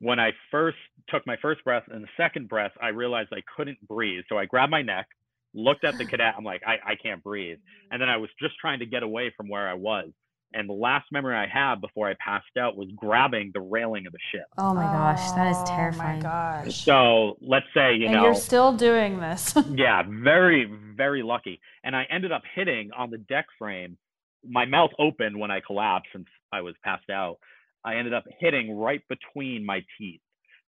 when 0.00 0.18
I 0.18 0.32
first 0.50 0.76
took 1.08 1.26
my 1.26 1.36
first 1.40 1.62
breath 1.64 1.84
and 1.88 2.02
the 2.02 2.08
second 2.16 2.48
breath, 2.48 2.72
I 2.82 2.88
realized 2.88 3.28
I 3.32 3.42
couldn't 3.56 3.78
breathe. 3.86 4.24
So 4.28 4.36
I 4.36 4.46
grabbed 4.46 4.70
my 4.70 4.82
neck, 4.82 5.06
looked 5.54 5.84
at 5.84 5.96
the 5.98 6.04
cadet. 6.10 6.34
I'm 6.36 6.44
like, 6.44 6.62
I, 6.66 6.92
I 6.92 6.94
can't 7.00 7.22
breathe. 7.22 7.58
And 7.90 8.00
then 8.02 8.08
I 8.08 8.16
was 8.16 8.30
just 8.40 8.54
trying 8.60 8.80
to 8.80 8.86
get 8.86 9.02
away 9.02 9.32
from 9.36 9.48
where 9.48 9.68
I 9.68 9.74
was. 9.74 10.10
And 10.54 10.68
the 10.68 10.74
last 10.74 11.06
memory 11.10 11.36
I 11.36 11.46
have 11.46 11.80
before 11.80 12.08
I 12.08 12.14
passed 12.24 12.56
out 12.58 12.76
was 12.76 12.88
grabbing 12.94 13.50
the 13.52 13.60
railing 13.60 14.06
of 14.06 14.12
the 14.12 14.18
ship. 14.32 14.46
Oh 14.56 14.72
my 14.72 14.84
gosh, 14.84 15.32
that 15.32 15.50
is 15.50 15.68
terrifying. 15.68 16.20
Oh 16.24 16.28
my 16.28 16.64
gosh. 16.64 16.84
So 16.84 17.36
let's 17.40 17.66
say, 17.74 17.94
you 17.94 18.00
know. 18.00 18.06
and 18.06 18.14
know. 18.14 18.24
you're 18.24 18.34
still 18.34 18.72
doing 18.72 19.18
this. 19.20 19.54
yeah, 19.70 20.02
very, 20.06 20.70
very 20.96 21.22
lucky. 21.22 21.60
And 21.82 21.96
I 21.96 22.06
ended 22.10 22.32
up 22.32 22.42
hitting 22.54 22.90
on 22.96 23.10
the 23.10 23.18
deck 23.18 23.46
frame. 23.58 23.98
My 24.46 24.64
mouth 24.64 24.90
opened 24.98 25.38
when 25.38 25.50
I 25.50 25.60
collapsed 25.60 26.10
since 26.12 26.26
I 26.52 26.60
was 26.60 26.74
passed 26.84 27.10
out. 27.10 27.38
I 27.84 27.96
ended 27.96 28.14
up 28.14 28.24
hitting 28.40 28.76
right 28.76 29.02
between 29.08 29.66
my 29.66 29.82
teeth 29.98 30.20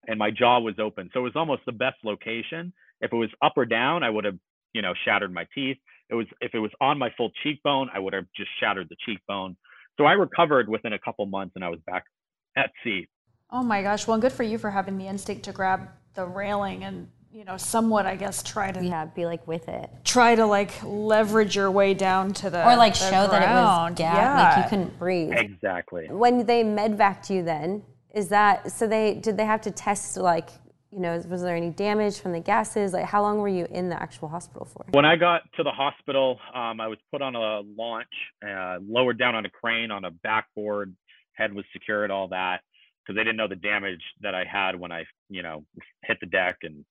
and 0.07 0.17
my 0.17 0.31
jaw 0.31 0.59
was 0.59 0.75
open. 0.79 1.09
So 1.13 1.19
it 1.19 1.23
was 1.23 1.35
almost 1.35 1.61
the 1.65 1.71
best 1.71 1.97
location. 2.03 2.73
If 3.01 3.13
it 3.13 3.15
was 3.15 3.29
up 3.41 3.53
or 3.55 3.65
down, 3.65 4.03
I 4.03 4.09
would 4.09 4.25
have, 4.25 4.37
you 4.73 4.81
know, 4.81 4.93
shattered 5.05 5.33
my 5.33 5.47
teeth. 5.53 5.77
It 6.09 6.15
was 6.15 6.27
if 6.41 6.53
it 6.53 6.59
was 6.59 6.71
on 6.81 6.97
my 6.97 7.09
full 7.15 7.31
cheekbone, 7.43 7.89
I 7.93 7.99
would 7.99 8.13
have 8.13 8.25
just 8.35 8.49
shattered 8.59 8.87
the 8.89 8.97
cheekbone. 9.05 9.55
So 9.97 10.05
I 10.05 10.13
recovered 10.13 10.69
within 10.69 10.93
a 10.93 10.99
couple 10.99 11.25
months 11.25 11.53
and 11.55 11.63
I 11.63 11.69
was 11.69 11.79
back 11.85 12.05
at 12.55 12.71
sea. 12.83 13.07
Oh 13.49 13.63
my 13.63 13.81
gosh. 13.81 14.07
Well, 14.07 14.17
good 14.17 14.31
for 14.31 14.43
you 14.43 14.57
for 14.57 14.71
having 14.71 14.97
the 14.97 15.07
instinct 15.07 15.43
to 15.43 15.51
grab 15.51 15.89
the 16.13 16.25
railing 16.25 16.83
and, 16.83 17.07
you 17.33 17.43
know, 17.45 17.57
somewhat, 17.57 18.05
I 18.05 18.15
guess, 18.15 18.43
try 18.43 18.71
to. 18.71 18.83
Yeah, 18.83 19.05
be 19.05 19.25
like 19.25 19.47
with 19.47 19.67
it. 19.67 19.89
Try 20.03 20.35
to 20.35 20.45
like 20.45 20.71
leverage 20.83 21.55
your 21.55 21.69
way 21.71 21.93
down 21.93 22.33
to 22.35 22.49
the. 22.49 22.65
Or 22.65 22.75
like 22.75 22.93
the 22.93 22.99
show 22.99 23.27
ground. 23.27 23.31
that 23.31 23.41
it 23.43 23.53
was 23.53 23.93
gag, 23.97 24.15
yeah. 24.15 24.55
like 24.55 24.63
you 24.63 24.69
couldn't 24.69 24.99
breathe. 24.99 25.33
Exactly. 25.33 26.07
When 26.09 26.45
they 26.45 26.63
medvaced 26.63 27.29
you 27.29 27.43
then, 27.43 27.83
is 28.13 28.29
that, 28.29 28.71
so 28.71 28.87
they, 28.87 29.15
did 29.15 29.37
they 29.37 29.45
have 29.45 29.61
to 29.61 29.71
test 29.71 30.17
like 30.17 30.49
you 30.91 30.99
know, 30.99 31.21
was 31.29 31.41
there 31.41 31.55
any 31.55 31.69
damage 31.69 32.19
from 32.19 32.33
the 32.33 32.39
gases? 32.39 32.93
Like, 32.93 33.05
how 33.05 33.21
long 33.21 33.39
were 33.39 33.47
you 33.47 33.65
in 33.69 33.89
the 33.89 34.01
actual 34.01 34.27
hospital 34.27 34.65
for? 34.65 34.85
When 34.91 35.05
I 35.05 35.15
got 35.15 35.41
to 35.55 35.63
the 35.63 35.71
hospital, 35.71 36.39
um, 36.53 36.81
I 36.81 36.87
was 36.87 36.97
put 37.11 37.21
on 37.21 37.35
a 37.35 37.61
launch, 37.61 38.07
uh, 38.45 38.77
lowered 38.85 39.17
down 39.17 39.35
on 39.35 39.45
a 39.45 39.49
crane 39.49 39.91
on 39.91 40.03
a 40.03 40.11
backboard, 40.11 40.93
head 41.33 41.53
was 41.53 41.65
secured, 41.71 42.11
all 42.11 42.27
that, 42.29 42.61
because 43.01 43.15
they 43.17 43.23
didn't 43.23 43.37
know 43.37 43.47
the 43.47 43.55
damage 43.55 44.01
that 44.21 44.35
I 44.35 44.43
had 44.43 44.77
when 44.77 44.91
I, 44.91 45.05
you 45.29 45.43
know, 45.43 45.63
hit 46.03 46.17
the 46.19 46.27
deck 46.27 46.57
and 46.63 46.83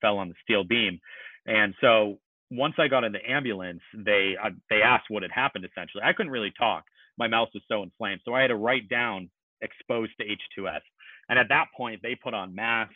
fell 0.00 0.18
on 0.18 0.28
the 0.28 0.34
steel 0.42 0.64
beam. 0.64 0.98
And 1.46 1.74
so 1.80 2.18
once 2.50 2.74
I 2.78 2.88
got 2.88 3.04
in 3.04 3.12
the 3.12 3.30
ambulance, 3.30 3.82
they 3.94 4.36
uh, 4.42 4.50
they 4.70 4.80
asked 4.82 5.06
what 5.08 5.22
had 5.22 5.32
happened. 5.32 5.66
Essentially, 5.66 6.02
I 6.02 6.12
couldn't 6.14 6.32
really 6.32 6.52
talk. 6.58 6.84
My 7.18 7.28
mouth 7.28 7.48
was 7.52 7.62
so 7.68 7.82
inflamed, 7.82 8.20
so 8.24 8.32
I 8.32 8.40
had 8.40 8.48
to 8.48 8.56
write 8.56 8.88
down 8.88 9.28
exposed 9.60 10.12
to 10.20 10.24
H2S. 10.24 10.80
And 11.28 11.38
at 11.38 11.48
that 11.50 11.66
point, 11.76 12.00
they 12.02 12.14
put 12.14 12.32
on 12.32 12.54
masks 12.54 12.94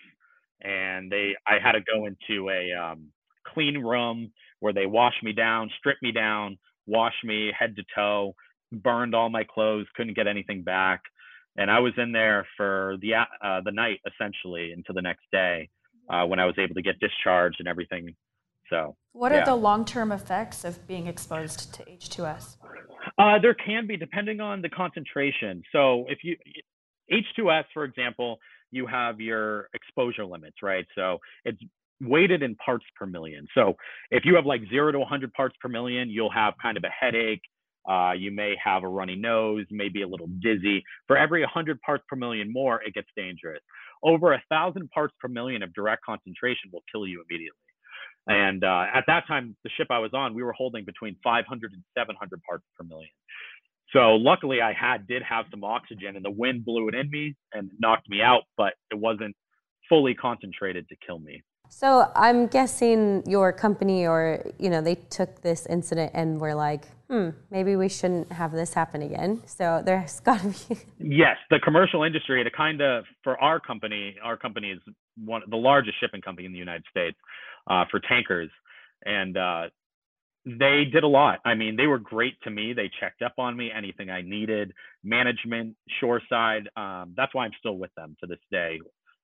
and 0.62 1.10
they 1.10 1.34
I 1.46 1.58
had 1.62 1.72
to 1.72 1.80
go 1.80 2.06
into 2.06 2.50
a 2.50 2.72
um, 2.72 3.08
clean 3.46 3.78
room 3.78 4.32
where 4.60 4.72
they 4.72 4.86
washed 4.86 5.22
me 5.22 5.32
down, 5.32 5.70
stripped 5.78 6.02
me 6.02 6.12
down, 6.12 6.58
washed 6.86 7.24
me 7.24 7.52
head 7.58 7.76
to 7.76 7.82
toe, 7.94 8.34
burned 8.70 9.14
all 9.14 9.28
my 9.28 9.44
clothes, 9.44 9.86
couldn't 9.96 10.14
get 10.14 10.26
anything 10.26 10.62
back, 10.62 11.02
and 11.56 11.70
I 11.70 11.80
was 11.80 11.92
in 11.96 12.12
there 12.12 12.46
for 12.56 12.96
the 13.00 13.14
uh, 13.14 13.60
the 13.64 13.72
night 13.72 14.00
essentially 14.06 14.72
until 14.72 14.94
the 14.94 15.02
next 15.02 15.24
day 15.32 15.68
uh, 16.08 16.24
when 16.26 16.38
I 16.38 16.46
was 16.46 16.54
able 16.58 16.74
to 16.74 16.82
get 16.82 16.98
discharged 17.00 17.56
and 17.58 17.68
everything. 17.68 18.14
So, 18.70 18.96
what 19.12 19.32
yeah. 19.32 19.42
are 19.42 19.44
the 19.44 19.54
long 19.54 19.84
term 19.84 20.12
effects 20.12 20.64
of 20.64 20.86
being 20.86 21.06
exposed 21.06 21.74
to 21.74 21.84
H2S? 21.84 22.56
Uh, 23.18 23.38
there 23.40 23.54
can 23.54 23.86
be, 23.86 23.96
depending 23.96 24.40
on 24.40 24.62
the 24.62 24.68
concentration. 24.68 25.62
So, 25.72 26.06
if 26.08 26.18
you 26.22 26.36
H2S, 27.12 27.64
for 27.74 27.84
example, 27.84 28.38
you 28.72 28.86
have 28.86 29.20
your 29.20 29.68
exposure 29.74 30.24
limits, 30.24 30.56
right? 30.62 30.86
So 30.96 31.18
it's 31.44 31.58
weighted 32.00 32.42
in 32.42 32.56
parts 32.56 32.84
per 32.96 33.06
million. 33.06 33.46
So 33.54 33.76
if 34.10 34.24
you 34.24 34.34
have 34.34 34.46
like 34.46 34.62
zero 34.68 34.90
to 34.90 34.98
100 34.98 35.32
parts 35.32 35.54
per 35.60 35.68
million, 35.68 36.10
you'll 36.10 36.32
have 36.32 36.54
kind 36.60 36.76
of 36.76 36.84
a 36.84 36.88
headache. 36.88 37.42
Uh, 37.88 38.12
you 38.12 38.30
may 38.30 38.54
have 38.62 38.84
a 38.84 38.88
runny 38.88 39.16
nose, 39.16 39.66
maybe 39.70 40.02
a 40.02 40.08
little 40.08 40.28
dizzy. 40.40 40.82
For 41.06 41.16
every 41.16 41.42
100 41.42 41.80
parts 41.80 42.04
per 42.08 42.16
million 42.16 42.52
more, 42.52 42.82
it 42.82 42.94
gets 42.94 43.08
dangerous. 43.16 43.60
Over 44.02 44.32
a 44.32 44.42
thousand 44.48 44.90
parts 44.90 45.14
per 45.20 45.28
million 45.28 45.62
of 45.62 45.72
direct 45.74 46.04
concentration 46.04 46.70
will 46.72 46.82
kill 46.92 47.06
you 47.06 47.24
immediately. 47.28 47.58
And 48.28 48.62
uh, 48.62 48.84
at 48.94 49.04
that 49.08 49.26
time, 49.26 49.56
the 49.64 49.70
ship 49.76 49.88
I 49.90 49.98
was 49.98 50.12
on, 50.14 50.34
we 50.34 50.44
were 50.44 50.52
holding 50.52 50.84
between 50.84 51.16
500 51.24 51.72
and 51.72 51.82
700 51.96 52.40
parts 52.48 52.64
per 52.78 52.84
million. 52.84 53.10
So 53.92 54.14
luckily, 54.16 54.60
I 54.62 54.72
had 54.72 55.06
did 55.06 55.22
have 55.22 55.46
some 55.50 55.64
oxygen, 55.64 56.16
and 56.16 56.24
the 56.24 56.30
wind 56.30 56.64
blew 56.64 56.88
it 56.88 56.94
in 56.94 57.10
me 57.10 57.34
and 57.52 57.70
knocked 57.78 58.08
me 58.08 58.22
out, 58.22 58.42
but 58.56 58.74
it 58.90 58.98
wasn't 58.98 59.36
fully 59.88 60.14
concentrated 60.14 60.88
to 60.88 60.96
kill 61.06 61.18
me. 61.18 61.42
So 61.68 62.10
I'm 62.14 62.46
guessing 62.46 63.22
your 63.26 63.52
company, 63.52 64.06
or 64.06 64.44
you 64.58 64.70
know, 64.70 64.80
they 64.80 64.94
took 64.94 65.42
this 65.42 65.66
incident 65.66 66.12
and 66.14 66.40
were 66.40 66.54
like, 66.54 66.86
"Hmm, 67.08 67.30
maybe 67.50 67.76
we 67.76 67.88
shouldn't 67.88 68.32
have 68.32 68.52
this 68.52 68.74
happen 68.74 69.02
again." 69.02 69.42
So 69.46 69.82
there's 69.84 70.20
got 70.28 70.40
to 70.40 70.48
be. 70.48 70.80
yes, 70.98 71.36
the 71.50 71.58
commercial 71.60 72.02
industry, 72.02 72.42
to 72.44 72.50
kind 72.50 72.80
of 72.80 73.04
for 73.22 73.38
our 73.40 73.60
company, 73.60 74.16
our 74.22 74.36
company 74.36 74.70
is 74.70 74.80
one 75.16 75.42
the 75.48 75.56
largest 75.56 75.98
shipping 76.00 76.20
company 76.20 76.46
in 76.46 76.52
the 76.52 76.58
United 76.58 76.84
States 76.90 77.16
uh, 77.70 77.84
for 77.90 78.00
tankers, 78.00 78.50
and 79.04 79.36
uh, 79.36 79.68
they 80.44 80.84
did 80.92 81.04
a 81.04 81.08
lot. 81.08 81.38
I 81.44 81.54
mean, 81.54 81.76
they 81.76 81.86
were 81.86 81.98
great 81.98 82.34
to 82.42 82.50
me. 82.50 82.72
They 82.72 82.90
checked 83.00 83.22
up 83.22 83.34
on 83.38 83.56
me, 83.56 83.70
anything 83.76 84.10
I 84.10 84.22
needed, 84.22 84.72
management, 85.04 85.76
shoreside. 86.00 86.68
Um, 86.76 87.14
that's 87.16 87.34
why 87.34 87.44
I'm 87.44 87.52
still 87.58 87.78
with 87.78 87.94
them 87.96 88.16
to 88.20 88.26
this 88.26 88.40
day, 88.50 88.80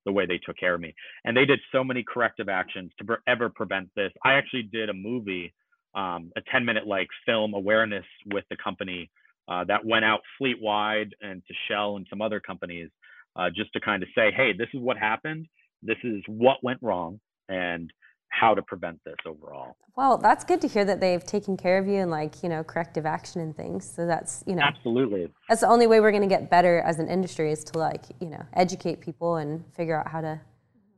the 0.06 0.12
way 0.12 0.26
they 0.26 0.38
took 0.38 0.56
care 0.56 0.74
of 0.74 0.80
me. 0.80 0.94
And 1.24 1.36
they 1.36 1.44
did 1.44 1.58
so 1.72 1.82
many 1.82 2.04
corrective 2.04 2.48
actions 2.48 2.92
to 3.00 3.16
ever 3.26 3.48
prevent 3.48 3.88
this. 3.96 4.12
I 4.24 4.34
actually 4.34 4.64
did 4.64 4.90
a 4.90 4.94
movie, 4.94 5.52
um, 5.94 6.30
a 6.36 6.40
10 6.52 6.64
minute 6.64 6.86
like 6.86 7.08
film 7.26 7.54
awareness 7.54 8.04
with 8.32 8.44
the 8.50 8.56
company 8.56 9.10
uh, 9.48 9.64
that 9.64 9.84
went 9.84 10.04
out 10.04 10.20
fleet 10.36 10.60
wide 10.60 11.14
and 11.20 11.42
to 11.48 11.54
Shell 11.68 11.96
and 11.96 12.06
some 12.10 12.20
other 12.22 12.38
companies 12.38 12.90
uh, 13.34 13.50
just 13.54 13.72
to 13.72 13.80
kind 13.80 14.02
of 14.02 14.08
say, 14.14 14.30
hey, 14.36 14.52
this 14.56 14.68
is 14.74 14.80
what 14.80 14.98
happened. 14.98 15.46
This 15.82 15.96
is 16.04 16.22
what 16.26 16.62
went 16.62 16.80
wrong. 16.82 17.18
And 17.48 17.90
how 18.30 18.54
to 18.54 18.62
prevent 18.62 18.98
this 19.04 19.16
overall. 19.26 19.76
Well, 19.96 20.16
that's 20.16 20.44
good 20.44 20.60
to 20.60 20.68
hear 20.68 20.84
that 20.84 21.00
they've 21.00 21.24
taken 21.24 21.56
care 21.56 21.78
of 21.78 21.88
you 21.88 21.96
and 21.96 22.10
like, 22.10 22.42
you 22.42 22.48
know, 22.48 22.62
corrective 22.62 23.04
action 23.04 23.40
and 23.40 23.56
things. 23.56 23.90
So 23.90 24.06
that's, 24.06 24.44
you 24.46 24.54
know, 24.54 24.62
absolutely. 24.62 25.28
That's 25.48 25.62
the 25.62 25.68
only 25.68 25.86
way 25.86 26.00
we're 26.00 26.12
going 26.12 26.22
to 26.22 26.28
get 26.28 26.50
better 26.50 26.80
as 26.80 26.98
an 27.00 27.08
industry 27.08 27.50
is 27.50 27.64
to 27.64 27.78
like, 27.78 28.04
you 28.20 28.28
know, 28.28 28.42
educate 28.54 29.00
people 29.00 29.36
and 29.36 29.64
figure 29.74 29.98
out 29.98 30.08
how 30.08 30.20
to 30.20 30.40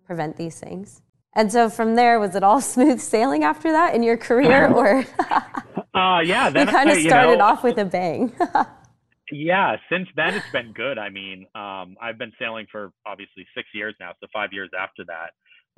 prevent 0.05 0.37
these 0.37 0.61
things. 0.61 1.01
And 1.35 1.51
so 1.51 1.71
from 1.71 1.95
there, 1.95 2.21
was 2.21 2.35
it 2.35 2.43
all 2.43 2.61
smooth 2.75 3.01
sailing 3.01 3.45
after 3.45 3.73
that 3.73 3.95
in 3.95 4.03
your 4.03 4.17
career 4.17 4.69
or? 4.73 5.05
uh, 5.95 6.21
yeah. 6.21 6.51
Then 6.51 6.67
you 6.67 6.73
kind 6.73 6.91
of 6.91 6.99
started 6.99 7.31
you 7.31 7.37
know, 7.39 7.45
off 7.45 7.63
with 7.63 7.79
a 7.79 7.87
bang. 7.87 8.33
yeah. 9.33 9.77
Since 9.91 10.09
then, 10.15 10.35
it's 10.35 10.51
been 10.53 10.73
good. 10.75 10.99
I 10.99 11.09
mean, 11.09 11.47
um, 11.55 11.97
I've 12.03 12.19
been 12.19 12.33
sailing 12.39 12.67
for 12.71 12.93
obviously 13.07 13.47
six 13.57 13.69
years 13.73 13.95
now. 13.99 14.11
So 14.21 14.27
five 14.31 14.53
years 14.53 14.69
after 14.79 15.05
that. 15.07 15.31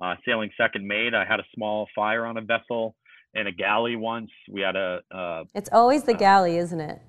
Uh, 0.02 0.16
sailing 0.26 0.50
second 0.56 0.86
mate, 0.86 1.14
I 1.14 1.24
had 1.24 1.38
a 1.38 1.44
small 1.54 1.88
fire 1.94 2.26
on 2.26 2.36
a 2.36 2.40
vessel 2.40 2.96
in 3.34 3.46
a 3.46 3.52
galley 3.52 3.94
once. 3.94 4.30
We 4.50 4.60
had 4.60 4.74
a. 4.74 5.00
Uh, 5.14 5.44
it's 5.54 5.70
always 5.72 6.02
the 6.02 6.14
uh, 6.14 6.18
galley, 6.18 6.56
isn't 6.56 6.80
it? 6.80 7.00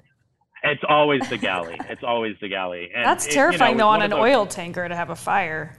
It's 0.63 0.84
always 0.88 1.27
the 1.29 1.38
galley. 1.38 1.77
it's 1.89 2.03
always 2.03 2.36
the 2.39 2.49
galley. 2.49 2.89
And 2.95 3.06
That's 3.06 3.25
it, 3.25 3.32
terrifying, 3.32 3.71
you 3.71 3.77
know, 3.77 3.86
though, 3.86 3.89
on 3.89 4.01
an 4.03 4.12
those, 4.12 4.19
oil 4.19 4.45
tanker 4.45 4.88
to 4.88 4.95
have 4.95 5.10
a 5.10 5.15
fire. 5.15 5.75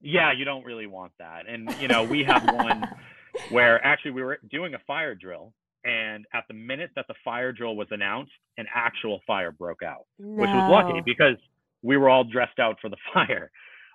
Yeah, 0.00 0.32
you 0.32 0.44
don't 0.44 0.64
really 0.64 0.86
want 0.86 1.12
that. 1.20 1.48
And 1.48 1.74
you 1.80 1.86
know, 1.86 2.02
we 2.02 2.24
had 2.24 2.44
one 2.52 2.88
where 3.50 3.84
actually 3.86 4.10
we 4.10 4.22
were 4.22 4.38
doing 4.50 4.74
a 4.74 4.80
fire 4.84 5.14
drill, 5.14 5.52
and 5.84 6.26
at 6.34 6.44
the 6.48 6.54
minute 6.54 6.90
that 6.96 7.06
the 7.06 7.14
fire 7.24 7.52
drill 7.52 7.76
was 7.76 7.86
announced, 7.92 8.32
an 8.58 8.66
actual 8.74 9.20
fire 9.28 9.52
broke 9.52 9.82
out, 9.84 10.06
no. 10.18 10.42
which 10.42 10.50
was 10.50 10.70
lucky 10.70 11.00
because 11.04 11.36
we 11.82 11.96
were 11.96 12.08
all 12.08 12.24
dressed 12.24 12.58
out 12.58 12.78
for 12.80 12.90
the 12.90 12.96
fire. 13.14 13.50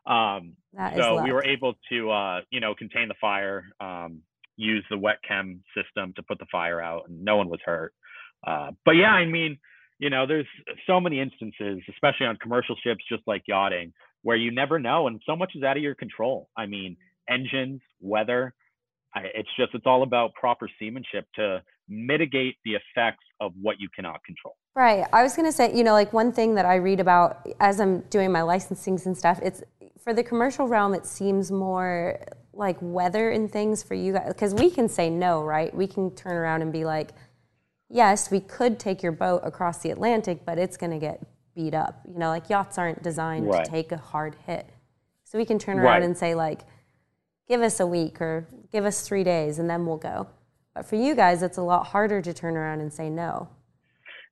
Um, 0.08 0.54
so 0.96 1.22
we 1.24 1.32
were 1.34 1.44
able 1.44 1.74
to, 1.90 2.12
uh, 2.12 2.42
you 2.50 2.60
know, 2.60 2.74
contain 2.74 3.08
the 3.08 3.16
fire, 3.20 3.66
um, 3.80 4.22
use 4.56 4.86
the 4.90 4.98
wet 4.98 5.18
chem 5.28 5.64
system 5.76 6.14
to 6.16 6.24
put 6.24 6.40
the 6.40 6.46
fire 6.52 6.82
out, 6.82 7.10
and 7.10 7.24
no 7.24 7.36
one 7.38 7.50
was 7.50 7.60
hurt. 7.66 7.94
Uh, 8.46 8.72
but 8.86 8.92
yeah, 8.92 9.12
I 9.12 9.26
mean, 9.26 9.58
you 10.00 10.10
know, 10.10 10.26
there's 10.28 10.48
so 10.86 11.00
many 11.00 11.20
instances, 11.20 11.82
especially 11.90 12.28
on 12.28 12.38
commercial 12.38 12.76
ships, 12.84 13.04
just 13.10 13.24
like 13.28 13.44
yachting, 13.48 13.94
where 14.22 14.38
you 14.38 14.52
never 14.52 14.80
know, 14.80 15.08
and 15.08 15.22
so 15.26 15.36
much 15.36 15.52
is 15.56 15.64
out 15.64 15.78
of 15.78 15.84
your 15.84 15.96
control. 15.96 16.50
I 16.56 16.68
mean, 16.68 16.98
engines, 17.30 17.82
weather. 18.00 18.54
I, 19.16 19.22
it's 19.34 19.50
just 19.58 19.74
it's 19.74 19.86
all 19.86 20.04
about 20.04 20.34
proper 20.34 20.70
seamanship 20.80 21.26
to 21.36 21.64
mitigate 21.90 22.56
the 22.66 22.72
effects 22.72 23.24
of 23.40 23.54
what 23.62 23.80
you 23.80 23.88
cannot 23.96 24.24
control. 24.24 24.56
Right. 24.76 25.06
I 25.12 25.24
was 25.24 25.36
going 25.36 25.48
to 25.48 25.52
say, 25.52 25.76
you 25.76 25.84
know, 25.84 25.94
like 25.94 26.14
one 26.14 26.32
thing 26.32 26.56
that 26.56 26.66
I 26.66 26.76
read 26.76 27.00
about 27.00 27.48
as 27.60 27.80
I'm 27.80 28.02
doing 28.10 28.32
my 28.32 28.42
licensings 28.42 29.06
and 29.06 29.18
stuff, 29.18 29.40
it's 29.42 29.64
for 30.04 30.14
the 30.14 30.24
commercial 30.24 30.68
realm, 30.68 30.94
it 30.94 31.06
seems 31.06 31.52
more 31.52 32.20
like 32.54 32.78
weather 32.82 33.32
and 33.32 33.52
things 33.52 33.84
for 33.84 33.94
you 33.94 34.14
guys 34.14 34.28
because 34.28 34.54
we 34.54 34.70
can 34.70 34.90
say 34.90 35.10
no, 35.10 35.44
right? 35.44 35.74
We 35.74 35.88
can 35.88 36.14
turn 36.16 36.36
around 36.36 36.62
and 36.62 36.72
be 36.72 36.86
like, 36.86 37.12
yes, 37.90 38.32
we 38.32 38.40
could 38.40 38.80
take 38.80 39.04
your 39.04 39.12
boat 39.12 39.42
across 39.44 39.80
the 39.80 39.92
Atlantic, 39.92 40.46
but 40.46 40.58
it's 40.58 40.78
going 40.78 40.92
to 40.92 41.00
get 41.00 41.22
beat 41.56 41.74
up. 41.74 42.02
You 42.08 42.20
know, 42.20 42.30
like 42.30 42.50
yachts 42.50 42.78
aren't 42.78 43.04
designed 43.04 43.48
right. 43.48 43.66
to 43.66 43.72
take 43.72 43.92
a 43.92 43.98
hard 43.98 44.36
hit. 44.46 44.70
So 45.24 45.38
we 45.38 45.46
can 45.46 45.60
turn 45.60 45.78
around 45.78 45.86
right. 45.86 46.04
and 46.04 46.18
say 46.18 46.36
like, 46.36 46.62
give 47.48 47.62
us 47.62 47.80
a 47.80 47.88
week 47.88 48.22
or 48.22 48.48
give 48.72 48.86
us 48.86 49.02
three 49.02 49.24
days 49.24 49.60
and 49.60 49.70
then 49.70 49.86
we'll 49.86 49.98
go. 49.98 50.28
But 50.78 50.86
for 50.86 50.96
you 50.96 51.16
guys, 51.16 51.42
it's 51.42 51.58
a 51.58 51.64
lot 51.64 51.88
harder 51.88 52.22
to 52.22 52.34
turn 52.36 52.56
around 52.56 52.82
and 52.82 52.94
say 52.94 53.10
no. 53.10 53.50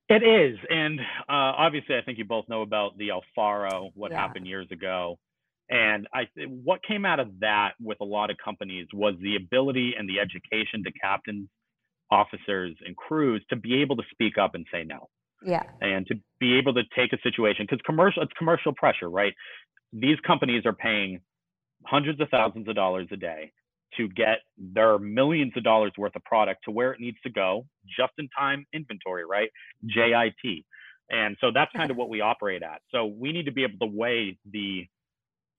It 0.08 0.22
is, 0.22 0.56
and 0.70 1.00
uh, 1.00 1.58
obviously, 1.58 1.96
I 1.96 2.02
think 2.02 2.18
you 2.18 2.24
both 2.24 2.48
know 2.48 2.62
about 2.62 2.96
the 2.96 3.10
El 3.10 3.24
Faro, 3.34 3.90
what 3.94 4.12
yeah. 4.12 4.20
happened 4.20 4.46
years 4.46 4.68
ago. 4.70 5.18
And 5.68 6.06
I 6.14 6.28
what 6.46 6.78
came 6.86 7.04
out 7.04 7.18
of 7.18 7.40
that 7.40 7.72
with 7.82 7.98
a 8.00 8.04
lot 8.04 8.30
of 8.30 8.36
companies 8.42 8.86
was 8.94 9.14
the 9.20 9.34
ability 9.34 9.94
and 9.98 10.08
the 10.08 10.20
education 10.20 10.84
to 10.84 10.92
captains, 10.92 11.48
officers, 12.12 12.76
and 12.86 12.96
crews 12.96 13.44
to 13.50 13.56
be 13.56 13.82
able 13.82 13.96
to 13.96 14.04
speak 14.12 14.38
up 14.38 14.54
and 14.54 14.64
say 14.72 14.84
no. 14.84 15.08
Yeah. 15.44 15.64
And 15.80 16.06
to 16.06 16.14
be 16.38 16.56
able 16.58 16.74
to 16.74 16.82
take 16.96 17.12
a 17.12 17.18
situation 17.22 17.66
because 17.68 17.82
commercial 17.84 18.22
it's 18.22 18.32
commercial 18.38 18.72
pressure, 18.72 19.10
right? 19.10 19.34
These 19.92 20.20
companies 20.24 20.64
are 20.64 20.72
paying 20.72 21.22
hundreds 21.84 22.20
of 22.20 22.28
thousands 22.28 22.68
of 22.68 22.76
dollars 22.76 23.08
a 23.10 23.16
day 23.16 23.50
to 23.96 24.08
get 24.08 24.38
their 24.58 24.98
millions 24.98 25.52
of 25.56 25.64
dollars 25.64 25.92
worth 25.96 26.14
of 26.16 26.24
product 26.24 26.64
to 26.64 26.70
where 26.70 26.92
it 26.92 27.00
needs 27.00 27.18
to 27.22 27.30
go, 27.30 27.66
just 27.98 28.12
in 28.18 28.28
time 28.36 28.66
inventory, 28.72 29.24
right? 29.24 29.50
JIT. 29.86 30.64
And 31.10 31.36
so 31.40 31.50
that's 31.54 31.70
kind 31.72 31.90
of 31.90 31.96
what 31.96 32.08
we 32.08 32.20
operate 32.20 32.62
at. 32.62 32.80
So 32.90 33.06
we 33.06 33.32
need 33.32 33.44
to 33.44 33.52
be 33.52 33.62
able 33.62 33.78
to 33.86 33.92
weigh 33.92 34.38
the 34.50 34.86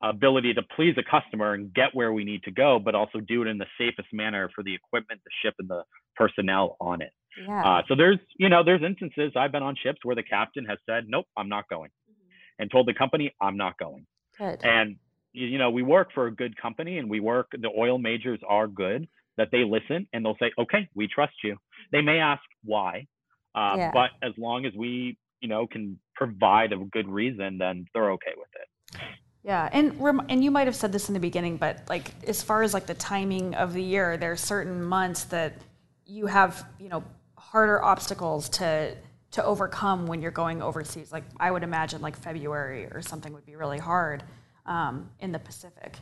ability 0.02 0.54
to 0.54 0.62
please 0.76 0.96
a 0.98 1.04
customer 1.04 1.54
and 1.54 1.74
get 1.74 1.94
where 1.94 2.12
we 2.14 2.24
need 2.24 2.44
to 2.44 2.52
go, 2.52 2.80
but 2.80 2.96
also 2.96 3.20
do 3.20 3.42
it 3.42 3.48
in 3.48 3.58
the 3.58 3.66
safest 3.80 4.10
manner 4.12 4.50
for 4.54 4.64
the 4.64 4.76
equipment, 4.76 5.22
the 5.24 5.32
ship, 5.42 5.56
and 5.60 5.70
the 5.70 5.84
personnel 6.16 6.76
on 6.80 7.02
it. 7.02 7.12
Yeah. 7.48 7.64
Uh, 7.64 7.82
so 7.88 7.96
there's, 7.96 8.20
you 8.38 8.50
know, 8.50 8.64
there's 8.64 8.82
instances 8.84 9.32
I've 9.36 9.52
been 9.52 9.64
on 9.64 9.76
ships 9.82 10.00
where 10.04 10.16
the 10.16 10.24
captain 10.24 10.66
has 10.66 10.80
said, 10.88 11.06
"Nope, 11.08 11.26
I'm 11.38 11.50
not 11.50 11.70
going," 11.70 11.90
mm-hmm. 11.90 12.62
and 12.62 12.72
told 12.72 12.88
the 12.88 12.94
company, 12.94 13.34
"I'm 13.40 13.58
not 13.58 13.78
going." 13.78 14.06
Good. 14.38 14.64
And 14.64 14.98
you 15.38 15.58
know, 15.58 15.70
we 15.70 15.84
work 15.84 16.10
for 16.14 16.28
a 16.28 16.32
good 16.32 16.60
company, 16.60 16.98
and 16.98 17.10
we 17.10 17.20
work. 17.20 17.50
The 17.52 17.70
oil 17.78 17.98
majors 17.98 18.40
are 18.48 18.68
good 18.68 19.08
that 19.38 19.50
they 19.52 19.64
listen 19.64 20.08
and 20.14 20.26
they'll 20.26 20.38
say, 20.40 20.52
"Okay, 20.58 20.90
we 20.96 21.08
trust 21.08 21.36
you." 21.44 21.58
They 21.92 22.02
may 22.02 22.20
ask 22.20 22.42
why, 22.64 23.08
uh, 23.56 23.76
yeah. 23.78 23.92
but 23.94 24.12
as 24.24 24.34
long 24.38 24.66
as 24.66 24.74
we, 24.74 25.18
you 25.42 25.48
know, 25.48 25.68
can 25.68 26.00
provide 26.16 26.74
a 26.74 26.78
good 26.78 27.08
reason, 27.08 27.58
then 27.60 27.86
they're 27.94 28.12
okay 28.14 28.34
with 28.36 28.50
it. 28.56 29.02
Yeah, 29.44 29.70
and 29.72 30.02
rem- 30.02 30.26
and 30.28 30.44
you 30.44 30.52
might 30.52 30.68
have 30.68 30.76
said 30.76 30.92
this 30.92 31.08
in 31.08 31.14
the 31.14 31.20
beginning, 31.20 31.58
but 31.58 31.84
like 31.88 32.12
as 32.28 32.42
far 32.42 32.64
as 32.64 32.74
like 32.74 32.88
the 32.88 32.96
timing 32.96 33.54
of 33.56 33.74
the 33.74 33.84
year, 33.84 34.18
there 34.18 34.32
are 34.32 34.38
certain 34.38 34.84
months 34.84 35.26
that 35.26 35.54
you 36.06 36.26
have 36.26 36.66
you 36.80 36.90
know 36.90 37.04
harder 37.38 37.82
obstacles 37.82 38.50
to 38.50 38.96
to 39.30 39.44
overcome 39.46 40.08
when 40.08 40.22
you're 40.22 40.32
going 40.32 40.62
overseas. 40.62 41.12
Like 41.12 41.24
I 41.40 41.52
would 41.52 41.64
imagine, 41.64 42.02
like 42.02 42.18
February 42.18 42.88
or 42.88 43.02
something 43.02 43.32
would 43.34 43.46
be 43.46 43.56
really 43.56 43.80
hard 43.80 44.24
um, 44.68 45.10
in 45.20 45.32
the 45.32 45.40
Pacific. 45.40 45.96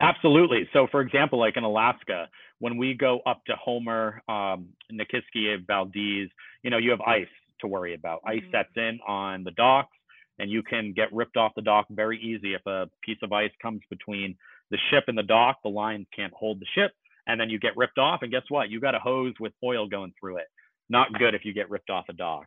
Absolutely. 0.00 0.68
So, 0.72 0.86
for 0.90 1.00
example, 1.00 1.38
like 1.38 1.56
in 1.56 1.64
Alaska, 1.64 2.28
when 2.58 2.76
we 2.76 2.94
go 2.94 3.20
up 3.26 3.42
to 3.46 3.54
Homer, 3.56 4.22
um, 4.28 4.68
Nikiski, 4.92 5.66
Valdez, 5.66 6.28
you 6.62 6.70
know, 6.70 6.78
you 6.78 6.90
have 6.90 7.00
ice 7.00 7.26
to 7.60 7.66
worry 7.66 7.94
about. 7.94 8.20
Mm-hmm. 8.20 8.38
Ice 8.38 8.52
sets 8.52 8.76
in 8.76 8.98
on 9.06 9.44
the 9.44 9.52
docks 9.52 9.96
and 10.38 10.50
you 10.50 10.62
can 10.62 10.92
get 10.92 11.12
ripped 11.12 11.36
off 11.36 11.52
the 11.56 11.62
dock 11.62 11.86
very 11.90 12.20
easy 12.20 12.54
if 12.54 12.64
a 12.66 12.88
piece 13.02 13.18
of 13.22 13.32
ice 13.32 13.50
comes 13.60 13.80
between 13.90 14.36
the 14.70 14.78
ship 14.90 15.04
and 15.08 15.16
the 15.16 15.22
dock 15.22 15.58
the 15.62 15.68
lines 15.68 16.06
can't 16.14 16.32
hold 16.32 16.60
the 16.60 16.66
ship 16.74 16.92
and 17.26 17.40
then 17.40 17.50
you 17.50 17.58
get 17.58 17.76
ripped 17.76 17.98
off 17.98 18.20
and 18.22 18.30
guess 18.30 18.42
what 18.48 18.68
you 18.68 18.80
got 18.80 18.94
a 18.94 18.98
hose 18.98 19.34
with 19.40 19.52
oil 19.64 19.88
going 19.88 20.12
through 20.18 20.36
it 20.36 20.46
not 20.88 21.12
good 21.14 21.34
if 21.34 21.44
you 21.44 21.52
get 21.52 21.70
ripped 21.70 21.90
off 21.90 22.04
a 22.08 22.12
dock 22.12 22.46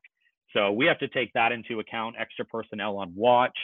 so 0.54 0.72
we 0.72 0.86
have 0.86 1.00
to 1.00 1.08
take 1.08 1.32
that 1.34 1.52
into 1.52 1.80
account 1.80 2.16
extra 2.20 2.46
personnel 2.46 2.98
on 2.98 3.14
watch 3.16 3.58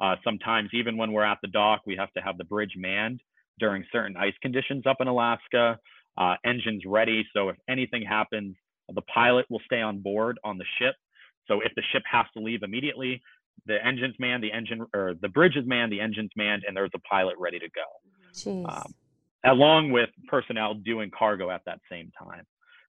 uh, 0.00 0.16
sometimes 0.24 0.70
even 0.72 0.96
when 0.96 1.12
we're 1.12 1.24
at 1.24 1.38
the 1.42 1.48
dock 1.48 1.82
we 1.86 1.96
have 1.96 2.12
to 2.12 2.20
have 2.20 2.38
the 2.38 2.44
bridge 2.44 2.72
manned 2.76 3.20
during 3.58 3.84
certain 3.92 4.16
ice 4.16 4.34
conditions 4.42 4.84
up 4.86 4.96
in 5.00 5.08
Alaska. 5.08 5.78
Uh, 6.18 6.34
engines 6.44 6.82
ready, 6.84 7.24
so 7.32 7.48
if 7.48 7.56
anything 7.68 8.02
happens, 8.02 8.56
the 8.94 9.02
pilot 9.02 9.46
will 9.48 9.60
stay 9.64 9.80
on 9.80 10.00
board 10.00 10.38
on 10.42 10.58
the 10.58 10.64
ship. 10.78 10.94
So 11.46 11.60
if 11.60 11.72
the 11.76 11.82
ship 11.92 12.02
has 12.10 12.26
to 12.36 12.42
leave 12.42 12.62
immediately, 12.62 13.22
the 13.66 13.84
engine's 13.84 14.14
manned, 14.18 14.42
the 14.42 14.52
engine 14.52 14.84
or 14.94 15.14
the 15.20 15.28
bridge 15.28 15.56
is 15.56 15.66
manned, 15.66 15.92
the 15.92 16.00
engine's 16.00 16.30
manned, 16.36 16.64
and 16.66 16.76
there's 16.76 16.90
a 16.94 16.98
pilot 17.00 17.36
ready 17.38 17.58
to 17.58 17.68
go. 17.70 17.82
Um, 18.66 18.94
along 19.44 19.90
with 19.90 20.10
personnel 20.28 20.74
doing 20.74 21.10
cargo 21.16 21.50
at 21.50 21.62
that 21.66 21.80
same 21.90 22.10
time. 22.18 22.44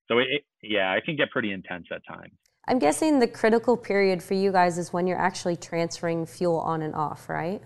So 0.08 0.20
it, 0.20 0.28
it, 0.30 0.44
yeah, 0.62 0.94
it 0.94 1.06
can 1.06 1.16
get 1.16 1.32
pretty 1.32 1.52
intense 1.52 1.88
at 1.92 2.02
times. 2.08 2.34
I'm 2.68 2.80
guessing 2.80 3.20
the 3.20 3.28
critical 3.28 3.76
period 3.76 4.22
for 4.22 4.36
you 4.36 4.52
guys 4.52 4.78
is 4.78 4.94
when 4.94 5.08
you're 5.08 5.18
actually 5.20 5.56
transferring 5.56 6.26
fuel 6.26 6.60
on 6.60 6.82
and 6.82 6.94
off, 6.94 7.28
right? 7.28 7.62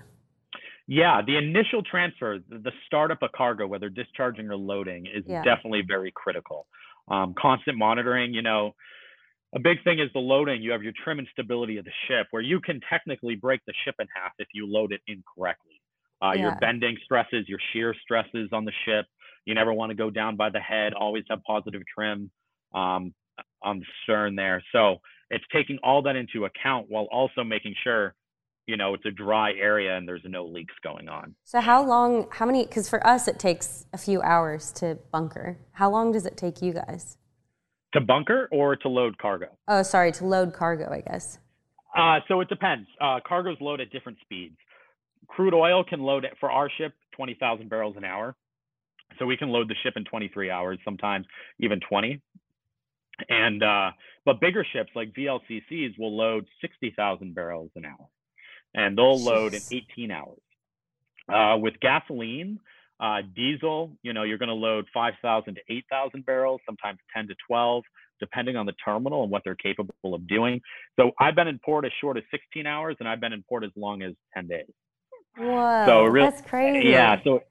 Yeah, 0.88 1.21
the 1.25 1.38
initial 1.38 1.81
transfer, 1.84 2.39
the 2.47 2.71
startup 2.86 3.21
of 3.21 3.31
cargo, 3.31 3.67
whether 3.67 3.89
discharging 3.89 4.49
or 4.49 4.55
loading, 4.55 5.08
is 5.08 5.23
yeah. 5.27 5.43
definitely 5.43 5.81
very 5.88 6.12
critical. 6.15 6.67
Um, 7.10 7.34
constant 7.39 7.77
monitoring, 7.77 8.34
you 8.34 8.41
know, 8.41 8.75
a 9.55 9.60
big 9.60 9.84
thing 9.84 9.99
is 9.99 10.10
the 10.13 10.19
loading. 10.19 10.62
You 10.62 10.71
have 10.71 10.84
your 10.84 10.93
trim 11.03 11.19
and 11.19 11.27
stability 11.31 11.77
of 11.77 11.86
the 11.86 11.91
ship, 12.08 12.27
where 12.31 12.41
you 12.41 12.60
can 12.60 12.79
technically 12.89 13.36
break 13.36 13.62
the 13.65 13.73
ship 13.84 13.95
in 13.99 14.08
half 14.15 14.34
if 14.38 14.47
you 14.53 14.67
load 14.67 14.91
it 14.91 15.01
incorrectly. 15.08 15.81
Uh, 16.21 16.31
yeah. 16.36 16.41
Your 16.41 16.55
bending 16.60 16.97
stresses, 17.03 17.47
your 17.47 17.60
shear 17.73 17.95
stresses 18.01 18.49
on 18.51 18.65
the 18.65 18.71
ship. 18.86 19.05
You 19.45 19.55
never 19.55 19.73
want 19.73 19.91
to 19.91 19.95
go 19.95 20.10
down 20.10 20.36
by 20.36 20.49
the 20.49 20.60
head. 20.60 20.93
Always 20.93 21.23
have 21.29 21.39
positive 21.43 21.81
trim 21.93 22.31
um, 22.73 23.13
on 23.65 23.80
the 23.80 23.86
stern 24.04 24.36
there. 24.36 24.63
So 24.71 25.01
it's 25.30 25.43
taking 25.54 25.78
all 25.84 26.01
that 26.04 26.15
into 26.15 26.45
account 26.45 26.86
while 26.89 27.08
also 27.12 27.43
making 27.43 27.75
sure, 27.84 28.15
you 28.67 28.78
know, 28.78 28.93
it's 28.93 29.06
a 29.06 29.12
dry 29.12 29.51
area 29.54 29.97
and 29.97 30.08
there's 30.08 30.21
no 30.25 30.45
leaks 30.45 30.73
going 30.84 31.10
on. 31.10 31.36
So 31.43 31.60
how 31.60 31.86
long? 31.86 32.28
How 32.32 32.45
many? 32.45 32.65
Because 32.65 32.88
for 32.89 33.06
us, 33.06 33.28
it 33.28 33.39
takes 33.39 33.86
a 33.91 33.97
few 33.97 34.21
hours 34.21 34.71
to 34.73 34.97
bunker. 35.12 35.60
How 35.73 35.89
long 35.89 36.12
does 36.12 36.25
it 36.25 36.38
take 36.38 36.62
you 36.62 36.73
guys? 36.73 37.17
To 37.93 38.01
bunker 38.01 38.47
or 38.51 38.75
to 38.78 38.89
load 38.89 39.17
cargo? 39.17 39.47
Oh, 39.67 39.84
sorry, 39.84 40.12
to 40.13 40.25
load 40.25 40.54
cargo, 40.54 40.91
I 40.91 41.01
guess. 41.01 41.39
Uh, 41.97 42.19
so 42.28 42.41
it 42.41 42.49
depends. 42.49 42.88
Uh, 42.99 43.19
cargoes 43.25 43.58
load 43.62 43.82
at 43.82 43.89
different 43.91 44.17
speeds 44.21 44.58
crude 45.28 45.54
oil 45.54 45.84
can 45.84 46.01
load 46.01 46.25
it 46.25 46.34
for 46.39 46.51
our 46.51 46.69
ship 46.78 46.93
20,000 47.15 47.69
barrels 47.69 47.95
an 47.97 48.04
hour. 48.04 48.36
So 49.19 49.25
we 49.25 49.38
can 49.38 49.49
load 49.49 49.69
the 49.69 49.75
ship 49.84 49.93
in 49.95 50.04
23 50.04 50.49
hours, 50.49 50.80
sometimes 50.84 51.25
even 51.60 51.80
20. 51.88 52.21
And 53.30 53.63
uh, 53.63 53.91
but 54.25 54.41
bigger 54.41 54.65
ships 54.73 54.91
like 54.95 55.13
VLCCs 55.13 55.97
will 55.97 56.15
load 56.15 56.45
60,000 56.62 57.34
barrels 57.34 57.71
an 57.75 57.86
hour, 57.86 58.08
and 58.73 58.97
they'll 58.97 59.19
load 59.19 59.54
in 59.54 59.62
18 59.71 60.12
hours. 60.12 60.39
Uh, 61.28 61.58
with 61.58 61.80
gasoline, 61.80 62.60
uh, 62.99 63.21
diesel, 63.36 63.97
you 64.04 64.13
know, 64.13 64.23
you're 64.23 64.38
going 64.38 64.49
to 64.49 64.56
load 64.56 64.86
5,000 64.93 65.56
to 65.56 65.62
8,000 65.69 66.25
barrels, 66.25 66.62
sometimes 66.65 66.99
10 67.15 67.28
to 67.30 67.36
12, 67.47 67.84
depending 68.19 68.56
on 68.56 68.65
the 68.65 68.73
terminal 68.84 69.23
and 69.23 69.32
what 69.32 69.43
they're 69.43 69.56
capable 69.56 70.13
of 70.13 70.28
doing. 70.28 70.62
So 70.99 71.12
I've 71.19 71.36
been 71.36 71.47
in 71.47 71.60
port 71.60 71.86
as 71.86 71.91
short 71.99 72.17
as 72.17 72.23
16 72.32 72.65
hours, 72.65 72.95
and 72.99 73.10
I've 73.10 73.19
been 73.19 73.34
in 73.34 73.43
port 73.47 73.63
as 73.63 73.71
long 73.75 74.01
as 74.01 74.13
10 74.36 74.47
days. 74.47 74.65
Whoa, 75.38 75.86
so 75.86 76.04
really, 76.06 76.30
that's 76.30 76.41
crazy. 76.47 76.89
Yeah, 76.89 77.21
so 77.23 77.41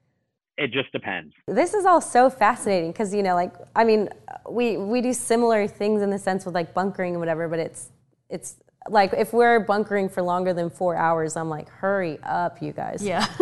it 0.57 0.71
just 0.71 0.91
depends. 0.91 1.33
This 1.47 1.73
is 1.73 1.85
all 1.85 2.01
so 2.01 2.29
fascinating 2.29 2.91
because 2.91 3.13
you 3.13 3.23
know, 3.23 3.35
like 3.35 3.53
I 3.75 3.83
mean, 3.83 4.09
we 4.49 4.77
we 4.77 5.01
do 5.01 5.13
similar 5.13 5.67
things 5.67 6.01
in 6.01 6.09
the 6.09 6.19
sense 6.19 6.45
with 6.45 6.55
like 6.55 6.73
bunkering 6.73 7.11
and 7.11 7.19
whatever, 7.19 7.47
but 7.47 7.59
it's 7.59 7.91
it's 8.29 8.55
like 8.89 9.13
if 9.13 9.33
we're 9.33 9.59
bunkering 9.59 10.09
for 10.09 10.21
longer 10.21 10.53
than 10.53 10.69
four 10.69 10.95
hours, 10.95 11.35
I'm 11.35 11.49
like, 11.49 11.69
hurry 11.69 12.19
up, 12.23 12.61
you 12.61 12.71
guys. 12.71 13.03
Yeah. 13.03 13.25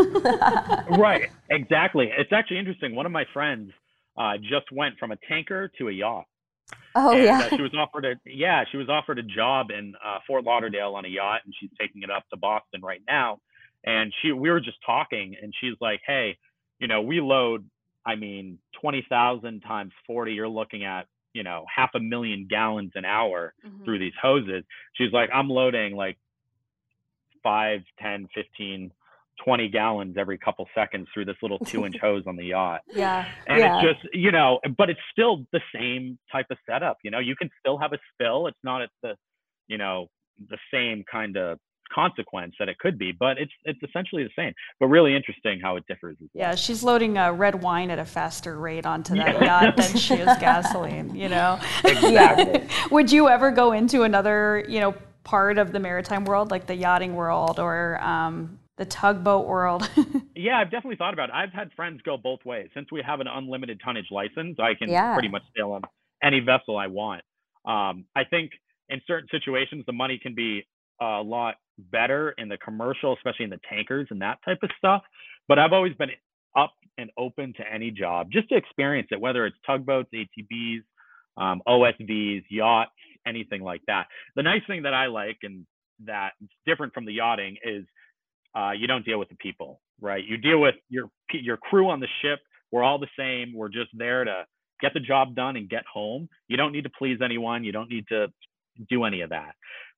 right. 0.97 1.29
Exactly. 1.49 2.11
It's 2.17 2.31
actually 2.31 2.59
interesting. 2.59 2.95
One 2.95 3.05
of 3.05 3.11
my 3.11 3.25
friends 3.33 3.71
uh, 4.17 4.37
just 4.37 4.71
went 4.71 4.97
from 4.97 5.11
a 5.11 5.17
tanker 5.27 5.69
to 5.77 5.89
a 5.89 5.91
yacht. 5.91 6.25
Oh 6.95 7.11
and, 7.11 7.23
yeah. 7.23 7.39
Uh, 7.39 7.55
she 7.55 7.61
was 7.61 7.73
offered 7.75 8.05
a 8.05 8.15
yeah 8.25 8.63
she 8.71 8.77
was 8.77 8.87
offered 8.89 9.19
a 9.19 9.23
job 9.23 9.67
in 9.69 9.93
uh, 10.03 10.19
Fort 10.25 10.45
Lauderdale 10.45 10.95
on 10.95 11.05
a 11.05 11.09
yacht, 11.09 11.41
and 11.45 11.53
she's 11.59 11.69
taking 11.79 12.03
it 12.03 12.09
up 12.09 12.23
to 12.29 12.37
Boston 12.37 12.81
right 12.81 13.01
now 13.07 13.39
and 13.85 14.13
she 14.21 14.31
we 14.31 14.49
were 14.49 14.59
just 14.59 14.77
talking 14.85 15.35
and 15.41 15.53
she's 15.59 15.75
like 15.81 16.01
hey 16.05 16.37
you 16.83 16.89
know 16.89 17.01
we 17.01 17.21
load 17.21 17.65
i 18.05 18.13
mean 18.13 18.59
20000 18.81 19.61
times 19.61 19.93
40 20.05 20.33
you're 20.33 20.49
looking 20.49 20.83
at 20.83 21.07
you 21.33 21.41
know 21.41 21.63
half 21.73 21.91
a 21.95 21.99
million 21.99 22.45
gallons 22.49 22.91
an 22.95 23.05
hour 23.05 23.53
mm-hmm. 23.65 23.85
through 23.85 23.99
these 23.99 24.11
hoses 24.21 24.65
she's 24.91 25.13
like 25.13 25.29
i'm 25.33 25.49
loading 25.49 25.95
like 25.95 26.17
5 27.41 27.79
10 28.01 28.27
15 28.35 28.91
20 29.43 29.69
gallons 29.69 30.15
every 30.17 30.37
couple 30.37 30.67
seconds 30.75 31.07
through 31.13 31.25
this 31.25 31.37
little 31.41 31.57
two 31.57 31.85
inch 31.85 31.95
hose 32.01 32.23
on 32.27 32.35
the 32.35 32.45
yacht. 32.45 32.81
Yeah. 32.93 33.25
And 33.47 33.59
yeah. 33.59 33.81
it's 33.81 33.99
just, 34.01 34.15
you 34.15 34.31
know, 34.31 34.59
but 34.77 34.91
it's 34.91 34.99
still 35.11 35.43
the 35.51 35.59
same 35.73 36.19
type 36.31 36.45
of 36.51 36.57
setup. 36.69 36.97
You 37.03 37.09
know, 37.09 37.17
you 37.17 37.35
can 37.35 37.49
still 37.59 37.79
have 37.79 37.93
a 37.93 37.97
spill. 38.13 38.45
It's 38.45 38.59
not 38.63 38.83
at 38.83 38.91
the, 39.01 39.15
you 39.67 39.79
know, 39.79 40.07
the 40.51 40.59
same 40.71 41.03
kind 41.11 41.35
of 41.35 41.57
consequence 41.93 42.55
that 42.59 42.69
it 42.69 42.77
could 42.79 42.97
be, 42.97 43.11
but 43.11 43.37
it's 43.37 43.51
it's 43.65 43.79
essentially 43.83 44.23
the 44.23 44.29
same. 44.35 44.53
But 44.79 44.87
really 44.87 45.15
interesting 45.15 45.59
how 45.61 45.75
it 45.75 45.85
differs. 45.87 46.17
Well. 46.19 46.29
Yeah, 46.33 46.55
she's 46.55 46.83
loading 46.83 47.17
uh, 47.17 47.31
red 47.31 47.61
wine 47.61 47.89
at 47.89 47.99
a 47.99 48.05
faster 48.05 48.59
rate 48.59 48.85
onto 48.85 49.15
that 49.15 49.41
yacht 49.41 49.77
than 49.77 49.97
she 49.97 50.15
is 50.15 50.37
gasoline. 50.39 51.15
You 51.15 51.29
know. 51.29 51.59
Exactly. 51.83 52.67
Would 52.91 53.11
you 53.11 53.29
ever 53.29 53.51
go 53.51 53.71
into 53.71 54.03
another, 54.03 54.65
you 54.67 54.79
know, 54.79 54.95
part 55.23 55.57
of 55.57 55.71
the 55.71 55.79
maritime 55.79 56.25
world, 56.25 56.51
like 56.51 56.67
the 56.67 56.75
yachting 56.75 57.15
world 57.15 57.59
or 57.59 58.01
um, 58.01 58.59
the 58.77 58.85
tugboat 58.85 59.47
world? 59.47 59.89
yeah, 60.35 60.59
I've 60.59 60.71
definitely 60.71 60.97
thought 60.97 61.13
about 61.13 61.29
it. 61.29 61.35
I've 61.35 61.53
had 61.53 61.71
friends 61.75 62.01
go 62.03 62.17
both 62.17 62.39
ways. 62.45 62.69
Since 62.73 62.91
we 62.91 63.01
have 63.05 63.19
an 63.19 63.27
unlimited 63.27 63.79
tonnage 63.83 64.07
license, 64.11 64.57
I 64.59 64.73
can 64.75 64.89
yeah. 64.89 65.13
pretty 65.13 65.29
much 65.29 65.43
sail 65.55 65.71
on 65.71 65.81
any 66.21 66.39
vessel 66.39 66.77
I 66.77 66.87
want. 66.87 67.21
Um, 67.65 68.05
I 68.15 68.23
think 68.29 68.51
in 68.89 69.01
certain 69.07 69.27
situations, 69.31 69.83
the 69.85 69.93
money 69.93 70.19
can 70.21 70.35
be 70.35 70.65
a 71.03 71.21
lot 71.21 71.55
better 71.91 72.33
in 72.37 72.49
the 72.49 72.57
commercial, 72.57 73.13
especially 73.13 73.45
in 73.45 73.49
the 73.49 73.59
tankers 73.69 74.07
and 74.11 74.21
that 74.21 74.39
type 74.45 74.59
of 74.63 74.69
stuff. 74.77 75.03
But 75.47 75.59
I've 75.59 75.73
always 75.73 75.93
been 75.95 76.09
up 76.55 76.73
and 76.97 77.09
open 77.17 77.53
to 77.57 77.63
any 77.71 77.91
job 77.91 78.29
just 78.31 78.49
to 78.49 78.55
experience 78.55 79.07
it, 79.11 79.19
whether 79.19 79.45
it's 79.45 79.57
tugboats, 79.65 80.09
ATBs, 80.13 80.83
um, 81.37 81.61
OSVs, 81.67 82.43
yachts, 82.49 82.91
anything 83.25 83.61
like 83.61 83.81
that. 83.87 84.07
The 84.35 84.43
nice 84.43 84.61
thing 84.67 84.83
that 84.83 84.93
I 84.93 85.07
like 85.07 85.37
and 85.43 85.65
that's 86.03 86.35
different 86.65 86.93
from 86.93 87.05
the 87.05 87.13
yachting 87.13 87.57
is 87.63 87.85
uh, 88.55 88.71
you 88.71 88.87
don't 88.87 89.05
deal 89.05 89.19
with 89.19 89.29
the 89.29 89.35
people, 89.35 89.81
right? 89.99 90.23
You 90.23 90.37
deal 90.37 90.59
with 90.59 90.75
your 90.89 91.09
your 91.31 91.57
crew 91.57 91.89
on 91.89 91.99
the 91.99 92.07
ship. 92.21 92.39
We're 92.71 92.83
all 92.83 92.99
the 92.99 93.07
same. 93.17 93.53
We're 93.55 93.69
just 93.69 93.89
there 93.93 94.23
to 94.23 94.45
get 94.81 94.93
the 94.93 94.99
job 94.99 95.35
done 95.35 95.55
and 95.55 95.69
get 95.69 95.83
home. 95.91 96.29
You 96.47 96.57
don't 96.57 96.71
need 96.71 96.83
to 96.83 96.91
please 96.97 97.19
anyone. 97.23 97.63
You 97.63 97.71
don't 97.71 97.89
need 97.89 98.05
to 98.09 98.27
do 98.89 99.03
any 99.03 99.21
of 99.21 99.29
that. 99.29 99.55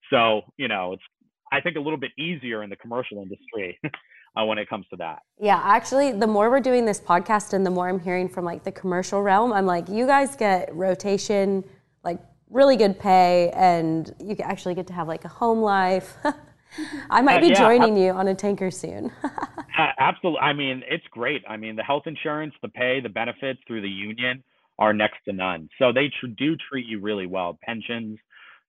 So, 0.09 0.41
you 0.57 0.67
know, 0.67 0.93
it's 0.93 1.03
I 1.51 1.61
think 1.61 1.77
a 1.77 1.79
little 1.79 1.99
bit 1.99 2.11
easier 2.17 2.63
in 2.63 2.69
the 2.69 2.75
commercial 2.75 3.21
industry 3.21 3.79
uh, 4.35 4.45
when 4.45 4.57
it 4.57 4.69
comes 4.69 4.85
to 4.89 4.97
that. 4.97 5.19
Yeah, 5.39 5.61
actually, 5.63 6.11
the 6.11 6.27
more 6.27 6.49
we're 6.49 6.59
doing 6.59 6.85
this 6.85 6.99
podcast 6.99 7.53
and 7.53 7.65
the 7.65 7.69
more 7.69 7.87
I'm 7.87 7.99
hearing 7.99 8.29
from 8.29 8.45
like 8.45 8.63
the 8.63 8.71
commercial 8.71 9.21
realm, 9.21 9.53
I'm 9.53 9.65
like, 9.65 9.87
you 9.89 10.05
guys 10.05 10.35
get 10.35 10.73
rotation, 10.75 11.63
like 12.03 12.19
really 12.49 12.75
good 12.75 12.99
pay, 12.99 13.51
and 13.51 14.13
you 14.23 14.35
actually 14.43 14.75
get 14.75 14.87
to 14.87 14.93
have 14.93 15.07
like 15.07 15.25
a 15.25 15.29
home 15.29 15.61
life. 15.61 16.17
I 17.09 17.21
might 17.21 17.39
be 17.39 17.47
uh, 17.47 17.49
yeah, 17.49 17.59
joining 17.59 17.95
you 17.97 18.11
on 18.11 18.27
a 18.27 18.35
tanker 18.35 18.69
soon. 18.69 19.11
uh, 19.23 19.87
absolutely. 19.97 20.41
I 20.41 20.53
mean, 20.53 20.83
it's 20.89 21.05
great. 21.11 21.43
I 21.47 21.57
mean, 21.57 21.75
the 21.75 21.83
health 21.83 22.03
insurance, 22.05 22.53
the 22.61 22.67
pay, 22.67 22.99
the 22.99 23.09
benefits 23.09 23.59
through 23.65 23.81
the 23.81 23.89
union 23.89 24.43
are 24.77 24.93
next 24.93 25.19
to 25.25 25.33
none. 25.33 25.69
So 25.79 25.93
they 25.93 26.11
tr- 26.19 26.27
do 26.37 26.57
treat 26.69 26.85
you 26.85 26.99
really 26.99 27.27
well. 27.27 27.57
Pensions, 27.63 28.19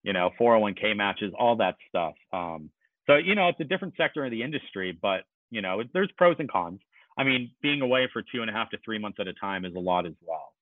you 0.06 0.12
know, 0.12 0.30
401k 0.40 0.96
matches, 0.96 1.32
all 1.38 1.56
that 1.56 1.74
stuff. 1.88 2.14
Um, 2.32 2.70
so, 3.06 3.16
you 3.16 3.34
know, 3.34 3.48
it's 3.48 3.60
a 3.60 3.64
different 3.64 3.94
sector 3.96 4.24
of 4.24 4.30
the 4.30 4.42
industry, 4.42 4.96
but, 5.02 5.22
you 5.50 5.60
know, 5.60 5.82
there's 5.92 6.10
pros 6.16 6.36
and 6.38 6.50
cons. 6.50 6.78
I 7.18 7.24
mean, 7.24 7.50
being 7.60 7.82
away 7.82 8.08
for 8.12 8.22
two 8.22 8.40
and 8.40 8.48
a 8.48 8.52
half 8.52 8.70
to 8.70 8.78
three 8.84 8.98
months 8.98 9.18
at 9.20 9.26
a 9.26 9.32
time 9.34 9.64
is 9.64 9.74
a 9.74 9.80
lot 9.80 10.06
as 10.06 10.14
well. 10.22 10.52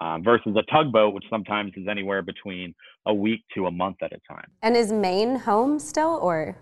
Um, 0.00 0.22
versus 0.22 0.56
a 0.56 0.62
tugboat, 0.70 1.14
which 1.14 1.24
sometimes 1.30 1.72
is 1.76 1.86
anywhere 1.88 2.22
between 2.22 2.74
a 3.06 3.14
week 3.14 3.40
to 3.54 3.66
a 3.66 3.70
month 3.70 3.96
at 4.02 4.12
a 4.12 4.20
time. 4.32 4.48
And 4.62 4.76
is 4.76 4.92
Maine 4.92 5.36
home 5.36 5.78
still, 5.78 6.18
or? 6.22 6.56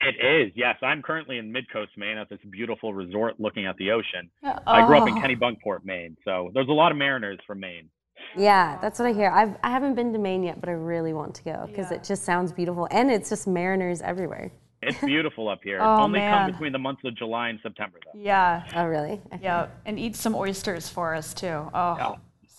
It 0.00 0.14
is, 0.22 0.52
yes. 0.54 0.76
I'm 0.82 1.02
currently 1.02 1.38
in 1.38 1.52
Midcoast, 1.52 1.96
Maine, 1.96 2.18
at 2.18 2.28
this 2.28 2.38
beautiful 2.50 2.92
resort 2.92 3.34
looking 3.38 3.66
at 3.66 3.76
the 3.76 3.92
ocean. 3.92 4.30
Oh. 4.44 4.58
I 4.66 4.86
grew 4.86 4.98
up 4.98 5.08
in 5.08 5.14
oh. 5.14 5.20
Kennebunkport, 5.20 5.84
Maine, 5.84 6.16
so 6.24 6.50
there's 6.52 6.68
a 6.68 6.72
lot 6.72 6.92
of 6.92 6.98
mariners 6.98 7.38
from 7.46 7.60
Maine. 7.60 7.88
Yeah, 8.36 8.78
that's 8.80 8.98
what 8.98 9.06
I 9.08 9.12
hear. 9.12 9.30
I've, 9.30 9.56
I 9.62 9.70
haven't 9.70 9.94
been 9.94 10.12
to 10.12 10.18
Maine 10.18 10.42
yet, 10.42 10.60
but 10.60 10.68
I 10.68 10.72
really 10.72 11.12
want 11.12 11.34
to 11.36 11.44
go 11.44 11.64
because 11.66 11.90
yeah. 11.90 11.98
it 11.98 12.04
just 12.04 12.24
sounds 12.24 12.52
beautiful. 12.52 12.88
And 12.90 13.10
it's 13.10 13.28
just 13.28 13.46
mariners 13.46 14.00
everywhere. 14.02 14.52
It's 14.82 15.00
beautiful 15.00 15.48
up 15.48 15.60
here. 15.62 15.78
oh, 15.82 16.02
Only 16.02 16.20
man. 16.20 16.44
come 16.44 16.52
between 16.52 16.72
the 16.72 16.78
months 16.78 17.02
of 17.04 17.14
July 17.16 17.48
and 17.48 17.58
September, 17.62 17.98
though. 18.04 18.18
Yeah. 18.18 18.64
Oh, 18.74 18.84
really? 18.86 19.20
Okay. 19.32 19.42
Yeah, 19.42 19.68
and 19.84 19.98
eat 19.98 20.16
some 20.16 20.34
oysters 20.34 20.88
for 20.88 21.14
us, 21.14 21.34
too. 21.34 21.46
Oh, 21.46 21.96
yeah. 21.98 22.14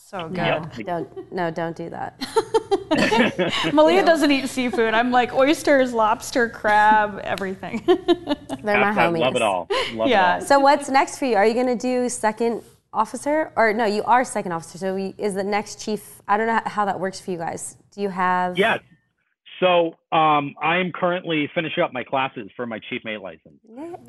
So 0.09 0.29
good. 0.29 0.37
Yep. 0.37 0.73
Don't 0.85 1.31
no, 1.33 1.51
don't 1.51 1.75
do 1.75 1.89
that. 1.89 2.15
Malia 3.73 4.05
doesn't 4.05 4.31
eat 4.31 4.47
seafood. 4.47 4.93
I'm 4.93 5.11
like 5.11 5.33
oysters, 5.33 5.93
lobster, 5.93 6.47
crab, 6.47 7.19
everything. 7.25 7.83
They're 7.85 8.79
my 8.79 8.93
homies. 8.93 9.19
Love 9.19 9.35
it 9.35 9.41
all. 9.41 9.67
Love 9.91 10.07
Yeah. 10.07 10.37
It 10.37 10.39
all. 10.39 10.47
So 10.47 10.59
what's 10.59 10.87
next 10.87 11.17
for 11.17 11.25
you? 11.25 11.35
Are 11.35 11.45
you 11.45 11.53
going 11.53 11.67
to 11.67 11.75
do 11.75 12.07
second 12.07 12.63
officer 12.93 13.51
or 13.55 13.73
no? 13.73 13.85
You 13.85 14.03
are 14.03 14.23
second 14.23 14.51
officer. 14.51 14.77
So 14.77 14.95
we, 14.95 15.13
is 15.17 15.33
the 15.33 15.43
next 15.43 15.79
chief? 15.83 16.21
I 16.27 16.37
don't 16.37 16.47
know 16.47 16.59
how 16.65 16.85
that 16.85 16.99
works 16.99 17.19
for 17.19 17.31
you 17.31 17.37
guys. 17.37 17.77
Do 17.91 18.01
you 18.01 18.09
have? 18.09 18.57
Yes. 18.57 18.79
So 19.59 19.95
um, 20.11 20.53
I 20.61 20.77
am 20.77 20.91
currently 20.93 21.49
finishing 21.55 21.83
up 21.83 21.91
my 21.91 22.03
classes 22.03 22.49
for 22.55 22.67
my 22.67 22.79
chief 22.89 23.01
mate 23.03 23.21
license. 23.21 23.59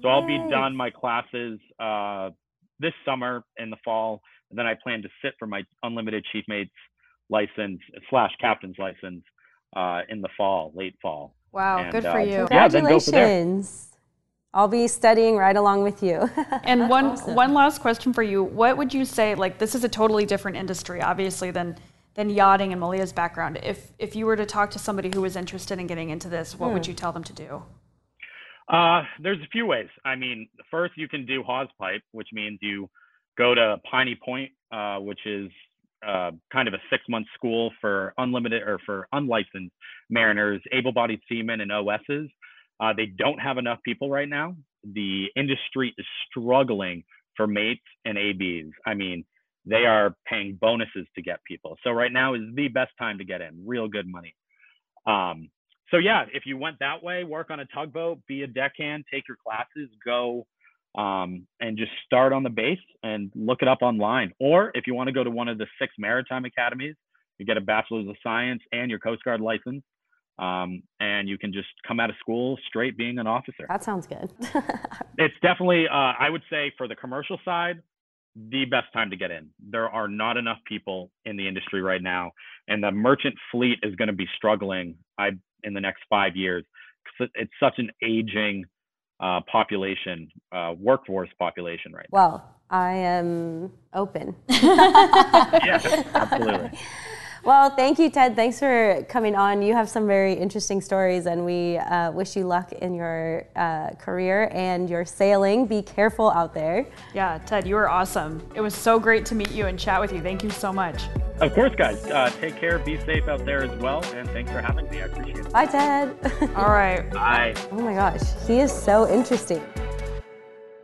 So 0.02 0.08
I'll 0.08 0.26
be 0.26 0.38
done 0.50 0.76
my 0.76 0.90
classes 0.90 1.58
uh, 1.80 2.30
this 2.78 2.92
summer 3.04 3.44
in 3.56 3.70
the 3.70 3.78
fall, 3.84 4.20
and 4.50 4.58
then 4.58 4.66
I 4.66 4.74
plan 4.82 5.02
to 5.02 5.08
sit 5.24 5.34
for 5.38 5.46
my 5.46 5.62
unlimited 5.82 6.24
chief 6.32 6.44
mate's 6.48 6.70
license 7.30 7.80
slash 8.10 8.30
captain's 8.40 8.76
license 8.78 9.24
uh, 9.74 10.02
in 10.08 10.20
the 10.20 10.28
fall, 10.36 10.72
late 10.74 10.96
fall. 11.00 11.34
wow, 11.52 11.78
And, 11.78 11.92
good 11.92 12.04
for 12.04 12.18
uh, 12.18 12.22
you. 12.22 12.46
Yeah, 12.50 12.68
I'll 14.54 14.68
be 14.68 14.88
studying 14.88 15.36
right 15.36 15.56
along 15.56 15.82
with 15.82 16.02
you. 16.02 16.28
And 16.64 16.88
one 16.88 17.06
awesome. 17.06 17.34
one 17.34 17.54
last 17.54 17.80
question 17.80 18.12
for 18.12 18.22
you. 18.22 18.42
What 18.42 18.76
would 18.76 18.94
you 18.94 19.04
say 19.04 19.34
like 19.34 19.58
this 19.58 19.74
is 19.74 19.84
a 19.84 19.88
totally 19.88 20.24
different 20.26 20.56
industry 20.56 21.00
obviously 21.02 21.50
than 21.50 21.76
than 22.14 22.30
yachting 22.30 22.72
and 22.72 22.80
Malia's 22.80 23.12
background. 23.12 23.58
If 23.62 23.92
if 23.98 24.16
you 24.16 24.26
were 24.26 24.36
to 24.36 24.46
talk 24.46 24.70
to 24.72 24.78
somebody 24.78 25.10
who 25.14 25.20
was 25.22 25.36
interested 25.36 25.78
in 25.78 25.86
getting 25.86 26.10
into 26.10 26.28
this, 26.28 26.58
what 26.58 26.72
would 26.72 26.84
Hmm. 26.86 26.90
you 26.90 26.94
tell 26.96 27.12
them 27.12 27.24
to 27.24 27.32
do? 27.32 27.62
Uh, 28.68 29.02
there's 29.22 29.38
a 29.40 29.48
few 29.50 29.66
ways. 29.66 29.88
I 30.04 30.14
mean, 30.16 30.48
first 30.70 30.92
you 30.96 31.08
can 31.08 31.24
do 31.24 31.42
hawse 31.42 31.70
pipe, 31.78 32.02
which 32.12 32.28
means 32.32 32.58
you 32.60 32.90
go 33.38 33.54
to 33.54 33.76
Piney 33.90 34.14
Point, 34.22 34.50
uh, 34.72 34.98
which 34.98 35.20
is 35.26 35.50
uh, 36.06 36.30
kind 36.52 36.68
of 36.68 36.74
a 36.74 36.78
six-month 36.90 37.26
school 37.34 37.72
for 37.80 38.14
unlimited 38.18 38.62
or 38.62 38.78
for 38.86 39.08
unlicensed 39.12 39.74
mariners, 40.10 40.60
able-bodied 40.70 41.20
seamen, 41.28 41.60
and 41.60 41.72
OSs. 41.72 42.28
Uh, 42.80 42.92
they 42.96 43.06
don't 43.06 43.38
have 43.38 43.58
enough 43.58 43.78
people 43.84 44.10
right 44.10 44.28
now. 44.28 44.56
The 44.84 45.26
industry 45.36 45.94
is 45.98 46.06
struggling 46.30 47.04
for 47.36 47.46
mates 47.46 47.82
and 48.04 48.16
ABs. 48.16 48.72
I 48.86 48.94
mean, 48.94 49.24
they 49.66 49.84
are 49.84 50.14
paying 50.26 50.56
bonuses 50.60 51.06
to 51.14 51.22
get 51.22 51.42
people. 51.44 51.76
So 51.84 51.90
right 51.90 52.12
now 52.12 52.34
is 52.34 52.42
the 52.54 52.68
best 52.68 52.92
time 52.98 53.18
to 53.18 53.24
get 53.24 53.40
in. 53.40 53.62
Real 53.66 53.88
good 53.88 54.06
money. 54.06 54.34
Um, 55.06 55.50
so 55.90 55.98
yeah, 55.98 56.24
if 56.32 56.44
you 56.46 56.56
went 56.56 56.78
that 56.80 57.02
way, 57.02 57.24
work 57.24 57.50
on 57.50 57.60
a 57.60 57.66
tugboat, 57.66 58.20
be 58.26 58.42
a 58.42 58.46
deckhand, 58.46 59.04
take 59.12 59.24
your 59.26 59.38
classes, 59.44 59.90
go 60.04 60.46
um, 60.96 61.46
and 61.60 61.76
just 61.76 61.92
start 62.04 62.32
on 62.32 62.42
the 62.42 62.50
base 62.50 62.78
and 63.02 63.30
look 63.34 63.62
it 63.62 63.68
up 63.68 63.78
online. 63.82 64.32
Or 64.40 64.70
if 64.74 64.86
you 64.86 64.94
want 64.94 65.08
to 65.08 65.12
go 65.12 65.24
to 65.24 65.30
one 65.30 65.48
of 65.48 65.58
the 65.58 65.66
six 65.80 65.92
maritime 65.98 66.44
academies, 66.44 66.94
you 67.38 67.46
get 67.46 67.56
a 67.56 67.60
bachelor's 67.60 68.08
of 68.08 68.16
science 68.22 68.62
and 68.72 68.90
your 68.90 68.98
Coast 68.98 69.22
Guard 69.24 69.40
license, 69.40 69.82
um, 70.38 70.82
and 71.00 71.28
you 71.28 71.38
can 71.38 71.52
just 71.52 71.68
come 71.86 72.00
out 72.00 72.10
of 72.10 72.16
school 72.20 72.58
straight 72.66 72.96
being 72.96 73.18
an 73.18 73.26
officer. 73.26 73.66
that 73.68 73.84
sounds 73.84 74.06
good. 74.06 74.32
It's 75.20 75.34
definitely, 75.42 75.86
uh, 75.88 76.12
I 76.18 76.30
would 76.30 76.42
say, 76.48 76.72
for 76.78 76.86
the 76.86 76.94
commercial 76.94 77.40
side, 77.44 77.82
the 78.36 78.64
best 78.66 78.86
time 78.92 79.10
to 79.10 79.16
get 79.16 79.32
in. 79.32 79.50
There 79.58 79.88
are 79.88 80.06
not 80.06 80.36
enough 80.36 80.58
people 80.64 81.10
in 81.24 81.36
the 81.36 81.48
industry 81.48 81.82
right 81.82 82.00
now, 82.00 82.30
and 82.68 82.82
the 82.82 82.92
merchant 82.92 83.34
fleet 83.50 83.78
is 83.82 83.96
going 83.96 84.06
to 84.06 84.14
be 84.14 84.28
struggling. 84.36 84.94
I 85.18 85.30
in 85.64 85.74
the 85.74 85.80
next 85.80 86.02
five 86.08 86.36
years. 86.36 86.64
It's 87.34 87.52
such 87.60 87.74
an 87.78 87.90
aging 88.02 88.64
uh, 89.20 89.40
population, 89.50 90.28
uh, 90.52 90.74
workforce 90.78 91.30
population 91.38 91.92
right 91.92 92.06
now. 92.12 92.18
well, 92.18 92.54
I 92.70 92.92
am 92.92 93.72
open. 93.94 94.36
yes, 94.48 95.84
absolutely. 96.14 96.78
Well, 97.48 97.70
thank 97.70 97.98
you, 97.98 98.10
Ted. 98.10 98.36
Thanks 98.36 98.58
for 98.58 99.02
coming 99.08 99.34
on. 99.34 99.62
You 99.62 99.72
have 99.72 99.88
some 99.88 100.06
very 100.06 100.34
interesting 100.34 100.82
stories, 100.82 101.24
and 101.24 101.46
we 101.46 101.78
uh, 101.78 102.12
wish 102.12 102.36
you 102.36 102.44
luck 102.44 102.72
in 102.72 102.92
your 102.92 103.46
uh, 103.56 103.92
career 103.92 104.50
and 104.52 104.90
your 104.90 105.06
sailing. 105.06 105.64
Be 105.64 105.80
careful 105.80 106.30
out 106.30 106.52
there. 106.52 106.86
Yeah, 107.14 107.38
Ted, 107.46 107.66
you 107.66 107.76
were 107.76 107.88
awesome. 107.88 108.46
It 108.54 108.60
was 108.60 108.74
so 108.74 108.98
great 108.98 109.24
to 109.24 109.34
meet 109.34 109.50
you 109.50 109.64
and 109.64 109.78
chat 109.78 109.98
with 109.98 110.12
you. 110.12 110.20
Thank 110.20 110.44
you 110.44 110.50
so 110.50 110.74
much. 110.74 111.04
Of 111.40 111.54
course, 111.54 111.74
guys. 111.74 112.04
Uh, 112.04 112.28
take 112.38 112.56
care. 112.56 112.78
Be 112.80 113.00
safe 113.00 113.26
out 113.28 113.42
there 113.46 113.64
as 113.64 113.74
well. 113.78 114.04
And 114.14 114.28
thanks 114.28 114.50
for 114.52 114.60
having 114.60 114.86
me. 114.90 115.00
I 115.00 115.06
appreciate 115.06 115.38
it. 115.38 115.50
Bye, 115.50 115.64
Ted. 115.64 116.18
All 116.54 116.68
right. 116.68 117.10
Bye. 117.14 117.54
oh 117.72 117.80
my 117.80 117.94
gosh, 117.94 118.20
he 118.46 118.60
is 118.60 118.70
so 118.70 119.10
interesting. 119.10 119.64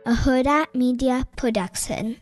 a 0.07 0.13
Hurrdat 0.13 0.73
Media 0.73 1.27
Production. 1.35 2.17